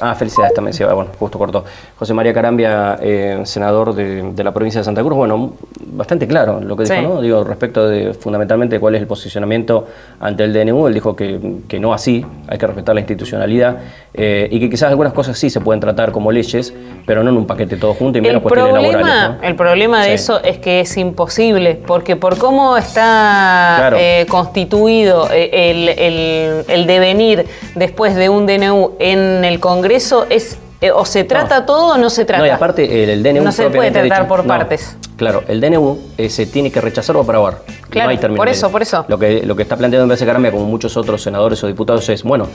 ah, 0.00 0.14
felicidades 0.14 0.54
también, 0.54 0.72
sí, 0.72 0.82
bueno, 0.84 1.10
justo 1.18 1.38
cortó. 1.38 1.64
José 1.98 2.14
María 2.14 2.32
Carambia, 2.32 2.98
eh, 3.00 3.42
senador 3.44 3.94
de, 3.94 4.32
la 4.42 4.52
provincia 4.52 4.80
de 4.80 4.84
Santa 4.84 5.02
Cruz, 5.02 5.14
bueno, 5.14 5.52
bastante 5.86 6.26
claro 6.26 6.60
lo 6.60 6.74
que 6.74 6.84
dijo, 6.84 7.02
¿no? 7.02 7.20
Digo, 7.20 7.44
respecto 7.44 7.86
de 7.86 8.14
fundamentalmente 8.14 8.80
cuál 8.80 8.94
es 8.94 9.02
el 9.02 9.06
posicionamiento 9.06 9.86
ante 10.18 10.44
el 10.44 10.52
DNU, 10.54 10.86
él 10.86 10.94
dijo 10.94 11.14
que, 11.14 11.60
que 11.68 11.78
no 11.78 11.92
así, 11.92 12.24
hay 12.48 12.56
que 12.56 12.66
respetar 12.66 12.94
la 12.94 13.02
institucionalidad 13.02 13.76
eh, 14.14 14.48
y 14.50 14.60
que 14.60 14.68
quizás 14.68 14.90
algunas 14.90 15.12
cosas 15.12 15.38
sí 15.38 15.48
se 15.48 15.60
pueden 15.60 15.80
tratar 15.80 16.12
como 16.12 16.30
leyes, 16.30 16.74
pero 17.06 17.22
no 17.22 17.30
en 17.30 17.36
un 17.36 17.46
paquete 17.46 17.76
todo 17.76 17.94
junto 17.94 18.18
y 18.18 18.20
menos 18.20 18.36
el 18.36 18.42
cuestiones 18.42 18.72
problema, 18.72 18.98
laborales. 18.98 19.42
El 19.42 19.56
problema 19.56 20.04
de 20.04 20.14
eso 20.14 20.42
es 20.42 20.58
que 20.58 20.80
es 20.80 20.96
imposible, 20.96 21.80
porque 21.86 22.16
por 22.16 22.36
cómo 22.38 22.76
está 22.76 23.92
eh, 23.96 24.26
constituido 24.28 25.28
el, 25.30 25.88
el 25.88 26.64
el 26.68 26.86
devenir 26.86 27.46
después 27.74 28.14
de 28.14 28.28
un 28.28 28.46
DNU 28.46 28.92
en 28.98 29.44
el 29.44 29.60
Congreso 29.60 30.26
es 30.28 30.58
eh, 30.82 30.90
o 30.90 31.04
se 31.06 31.24
trata 31.24 31.64
todo 31.64 31.94
o 31.94 31.98
no 31.98 32.10
se 32.10 32.24
trata. 32.24 32.42
No, 32.42 32.46
y 32.46 32.50
aparte 32.50 33.04
el, 33.04 33.22
DNU 33.22 33.42
no 33.42 33.52
se 33.52 33.70
puede 33.70 33.90
tratar 33.90 34.28
por 34.28 34.44
partes. 34.44 34.96
Claro, 35.16 35.44
el 35.48 35.60
DNU 35.60 35.98
eh, 36.18 36.28
se 36.28 36.46
tiene 36.46 36.70
que 36.70 36.80
rechazar 36.80 37.16
o 37.16 37.20
aprobar. 37.20 37.60
Claro, 37.88 38.34
por 38.34 38.48
eso, 38.48 38.70
por 38.70 38.82
eso. 38.82 39.04
Lo 39.08 39.18
que, 39.18 39.46
lo 39.46 39.54
que 39.56 39.62
está 39.62 39.76
planteando 39.76 40.04
en 40.04 40.08
vez 40.10 40.20
de 40.20 40.26
Carambia, 40.26 40.50
como 40.50 40.64
muchos 40.64 40.96
otros 40.96 41.22
senadores 41.22 41.62
o 41.62 41.68
diputados, 41.68 42.08
es, 42.08 42.22
bueno, 42.24 42.48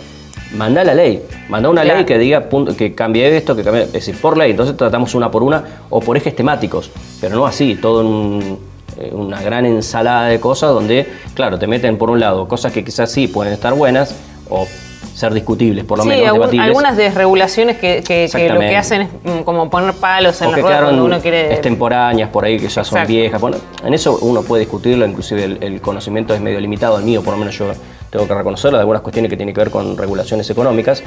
manda 0.53 0.83
la 0.83 0.93
ley, 0.93 1.23
manda 1.49 1.69
una 1.69 1.83
ley 1.83 2.03
que 2.03 2.17
diga 2.17 2.49
que 2.77 2.93
cambie 2.93 3.35
esto, 3.35 3.55
que 3.55 3.63
cambie, 3.63 3.83
es 3.83 3.93
decir, 3.93 4.19
por 4.19 4.37
ley, 4.37 4.51
entonces 4.51 4.75
tratamos 4.75 5.15
una 5.15 5.31
por 5.31 5.41
una 5.41 5.63
o 5.89 6.01
por 6.01 6.17
ejes 6.17 6.35
temáticos, 6.35 6.91
pero 7.21 7.35
no 7.35 7.47
así, 7.47 7.75
todo 7.75 8.01
en 8.01 8.07
un 8.07 8.59
eh, 8.99 9.11
una 9.13 9.41
gran 9.41 9.63
ensalada 9.65 10.27
de 10.27 10.39
cosas 10.39 10.71
donde, 10.71 11.07
claro, 11.35 11.59
te 11.59 11.67
meten 11.67 11.97
por 11.99 12.09
un 12.09 12.19
lado 12.19 12.47
cosas 12.47 12.71
que 12.71 12.83
quizás 12.83 13.11
sí 13.11 13.27
pueden 13.27 13.53
estar 13.53 13.73
buenas 13.75 14.15
o 14.49 14.67
ser 15.13 15.33
discutibles, 15.33 15.83
por 15.83 15.97
lo 15.97 16.05
menos 16.05 16.33
debatibles. 16.33 16.67
algunas 16.67 16.95
desregulaciones 16.95 17.77
que, 17.77 18.03
que, 18.03 18.29
lo 18.49 18.59
que 18.59 18.77
hacen 18.77 19.01
es 19.01 19.09
mm, 19.23 19.39
como 19.43 19.69
poner 19.69 19.93
palos 19.95 20.41
en 20.41 20.51
la 20.51 20.57
rueda 20.57 20.83
cuando 20.83 21.05
uno 21.05 21.19
quiere... 21.19 21.53
extemporáneas 21.53 22.29
por 22.29 22.45
ahí 22.45 22.59
que 22.59 22.67
ya 22.67 22.83
son 22.83 23.05
viejas. 23.07 23.41
Bueno, 23.41 23.57
en 23.83 23.93
eso 23.93 24.19
uno 24.21 24.43
puede 24.43 24.61
discutirlo, 24.61 25.05
inclusive 25.05 25.57
el, 25.59 25.81
conocimiento 25.81 26.33
es 26.33 26.41
medio 26.41 26.59
limitado, 26.59 26.97
el 26.97 27.03
mío 27.03 27.23
por 27.23 27.33
lo 27.33 27.39
menos 27.39 27.57
yo 27.57 27.71
tengo 28.11 28.27
que 28.27 28.33
reconocerlo, 28.33 28.77
de 28.77 28.81
algunas 28.81 29.01
cuestiones 29.01 29.29
que 29.29 29.37
tienen 29.37 29.53
que 29.55 29.61
ver 29.61 29.71
con 29.71 29.97
regulaciones 29.97 30.49
económicas, 30.49 31.03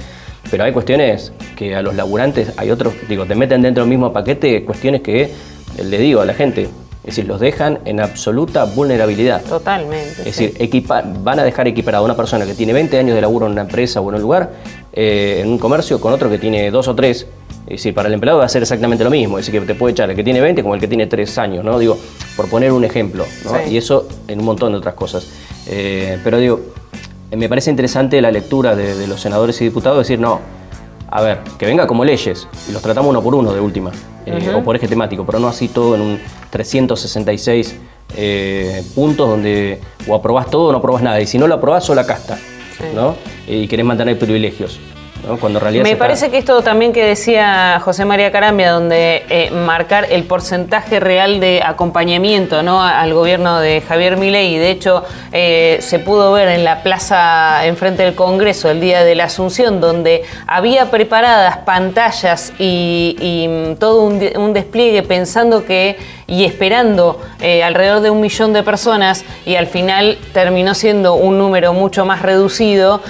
pero 0.50 0.64
hay 0.64 0.72
cuestiones 0.72 1.32
que 1.56 1.76
a 1.76 1.82
los 1.82 1.94
laburantes, 1.94 2.52
hay 2.56 2.70
otros, 2.70 2.94
digo, 3.08 3.26
te 3.26 3.34
meten 3.34 3.62
dentro 3.62 3.84
del 3.84 3.90
mismo 3.90 4.12
paquete 4.12 4.64
cuestiones 4.64 5.02
que 5.02 5.32
le 5.82 5.98
digo 5.98 6.20
a 6.20 6.26
la 6.26 6.34
gente, 6.34 6.68
es 7.02 7.16
decir, 7.16 7.26
los 7.26 7.40
dejan 7.40 7.78
en 7.86 7.98
absoluta 7.98 8.64
vulnerabilidad. 8.64 9.42
Totalmente. 9.42 10.28
Es 10.28 10.36
decir, 10.36 10.54
van 11.22 11.38
a 11.38 11.44
dejar 11.44 11.66
equiparada 11.66 12.02
a 12.02 12.04
una 12.04 12.14
persona 12.14 12.44
que 12.44 12.52
tiene 12.52 12.74
20 12.74 12.98
años 12.98 13.14
de 13.14 13.22
laburo 13.22 13.46
en 13.46 13.52
una 13.52 13.62
empresa 13.62 14.02
o 14.02 14.08
en 14.10 14.16
un 14.16 14.22
lugar, 14.22 14.50
eh, 14.92 15.40
en 15.42 15.48
un 15.48 15.58
comercio, 15.58 15.98
con 15.98 16.12
otro 16.12 16.28
que 16.28 16.38
tiene 16.38 16.70
dos 16.70 16.88
o 16.88 16.94
tres. 16.94 17.26
Es 17.64 17.76
decir, 17.76 17.94
para 17.94 18.08
el 18.08 18.14
empleado 18.14 18.40
va 18.40 18.44
a 18.44 18.48
ser 18.48 18.62
exactamente 18.62 19.02
lo 19.02 19.10
mismo. 19.10 19.38
Es 19.38 19.46
decir, 19.46 19.60
que 19.60 19.66
te 19.66 19.74
puede 19.74 19.92
echar 19.92 20.10
el 20.10 20.16
que 20.16 20.24
tiene 20.24 20.42
20 20.42 20.62
como 20.62 20.74
el 20.74 20.80
que 20.80 20.88
tiene 20.88 21.06
3 21.06 21.38
años, 21.38 21.64
¿no? 21.64 21.78
Digo, 21.78 21.96
por 22.36 22.50
poner 22.50 22.70
un 22.72 22.84
ejemplo, 22.84 23.24
¿no? 23.44 23.66
Y 23.70 23.78
eso 23.78 24.06
en 24.28 24.40
un 24.40 24.44
montón 24.44 24.72
de 24.72 24.78
otras 24.78 24.94
cosas. 24.94 25.26
Eh, 25.68 26.18
pero 26.22 26.38
digo, 26.38 26.60
me 27.34 27.48
parece 27.48 27.70
interesante 27.70 28.20
la 28.20 28.30
lectura 28.30 28.76
de, 28.76 28.94
de 28.94 29.06
los 29.06 29.20
senadores 29.20 29.58
y 29.62 29.64
diputados, 29.64 29.98
decir, 29.98 30.18
no, 30.18 30.40
a 31.10 31.22
ver, 31.22 31.40
que 31.58 31.66
venga 31.66 31.86
como 31.86 32.04
leyes, 32.04 32.46
y 32.68 32.72
los 32.72 32.82
tratamos 32.82 33.10
uno 33.10 33.22
por 33.22 33.34
uno 33.34 33.52
de 33.52 33.60
última, 33.60 33.90
eh, 34.26 34.52
o 34.54 34.62
por 34.62 34.76
eje 34.76 34.86
temático, 34.86 35.26
pero 35.26 35.38
no 35.38 35.48
así 35.48 35.68
todo 35.68 35.94
en 35.96 36.00
un 36.02 36.20
366 36.50 37.76
eh, 38.16 38.84
puntos 38.94 39.28
donde 39.28 39.80
o 40.06 40.14
aprobás 40.14 40.48
todo 40.50 40.68
o 40.68 40.72
no 40.72 40.78
aprobás 40.78 41.02
nada, 41.02 41.20
y 41.20 41.26
si 41.26 41.38
no 41.38 41.48
lo 41.48 41.54
aprobás, 41.54 41.88
la 41.88 42.06
casta, 42.06 42.38
¿no? 42.94 43.16
Y 43.46 43.66
querés 43.66 43.84
mantener 43.84 44.18
privilegios. 44.18 44.78
Cuando 45.38 45.60
realidad 45.60 45.84
Me 45.84 45.96
parece 45.96 46.30
que 46.30 46.38
esto 46.38 46.62
también 46.62 46.92
que 46.92 47.04
decía 47.04 47.80
José 47.84 48.04
María 48.04 48.32
Carambia, 48.32 48.72
donde 48.72 49.24
eh, 49.28 49.50
marcar 49.50 50.06
el 50.10 50.24
porcentaje 50.24 50.98
real 50.98 51.40
de 51.40 51.62
acompañamiento 51.64 52.62
¿no? 52.62 52.82
al 52.82 53.12
gobierno 53.12 53.60
de 53.60 53.82
Javier 53.82 54.16
Milei, 54.16 54.54
y 54.54 54.58
de 54.58 54.70
hecho 54.70 55.04
eh, 55.32 55.78
se 55.80 55.98
pudo 55.98 56.32
ver 56.32 56.48
en 56.48 56.64
la 56.64 56.82
plaza 56.82 57.66
enfrente 57.66 58.02
del 58.02 58.14
Congreso 58.14 58.70
el 58.70 58.80
día 58.80 59.04
de 59.04 59.14
la 59.14 59.24
Asunción, 59.24 59.80
donde 59.80 60.22
había 60.46 60.90
preparadas 60.90 61.58
pantallas 61.58 62.52
y, 62.58 63.46
mm, 63.48 63.76
todo 63.76 64.02
un, 64.02 64.52
despliegue 64.52 65.02
pensando 65.02 65.64
que 65.64 65.96
y 66.26 66.44
esperando 66.44 67.20
eh, 67.40 67.62
alrededor 67.62 68.00
de 68.00 68.10
un 68.10 68.20
millón 68.20 68.52
de 68.52 68.62
personas 68.62 69.24
y 69.44 69.56
al 69.56 69.66
final 69.66 70.18
terminó 70.32 70.74
siendo 70.74 71.14
un 71.14 71.38
número 71.38 71.72
mucho 71.72 72.04
más 72.04 72.22
reducido 72.22 73.00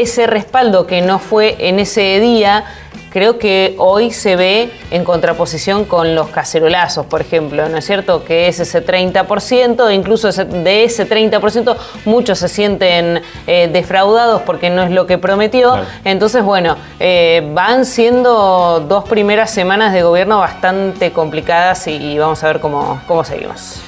ese 0.00 0.26
respaldo 0.26 0.86
que 0.86 1.00
no 1.00 1.18
fue 1.18 1.56
en 1.58 1.78
ese 1.78 2.20
día, 2.20 2.64
creo 3.10 3.38
que 3.38 3.74
hoy 3.78 4.10
se 4.10 4.36
ve 4.36 4.70
en 4.90 5.04
contraposición 5.04 5.84
con 5.84 6.14
los 6.14 6.28
cacerolazos, 6.28 7.06
por 7.06 7.20
ejemplo, 7.20 7.68
¿no 7.68 7.78
es 7.78 7.84
cierto? 7.84 8.24
Que 8.24 8.48
es 8.48 8.60
ese 8.60 8.84
30%, 8.84 9.92
incluso 9.94 10.30
de 10.30 10.84
ese 10.84 11.08
30% 11.08 11.76
muchos 12.04 12.38
se 12.38 12.48
sienten 12.48 13.22
eh, 13.46 13.68
defraudados 13.72 14.42
porque 14.42 14.70
no 14.70 14.82
es 14.82 14.90
lo 14.90 15.06
que 15.06 15.18
prometió. 15.18 15.78
Entonces, 16.04 16.42
bueno, 16.44 16.76
eh, 17.00 17.48
van 17.54 17.84
siendo 17.84 18.84
dos 18.88 19.08
primeras 19.08 19.50
semanas 19.50 19.92
de 19.92 20.02
gobierno 20.02 20.38
bastante 20.38 21.12
complicadas 21.12 21.86
y, 21.86 22.18
vamos 22.18 22.42
a 22.44 22.48
ver 22.48 22.60
cómo, 22.60 23.00
cómo 23.06 23.24
seguimos. 23.24 23.87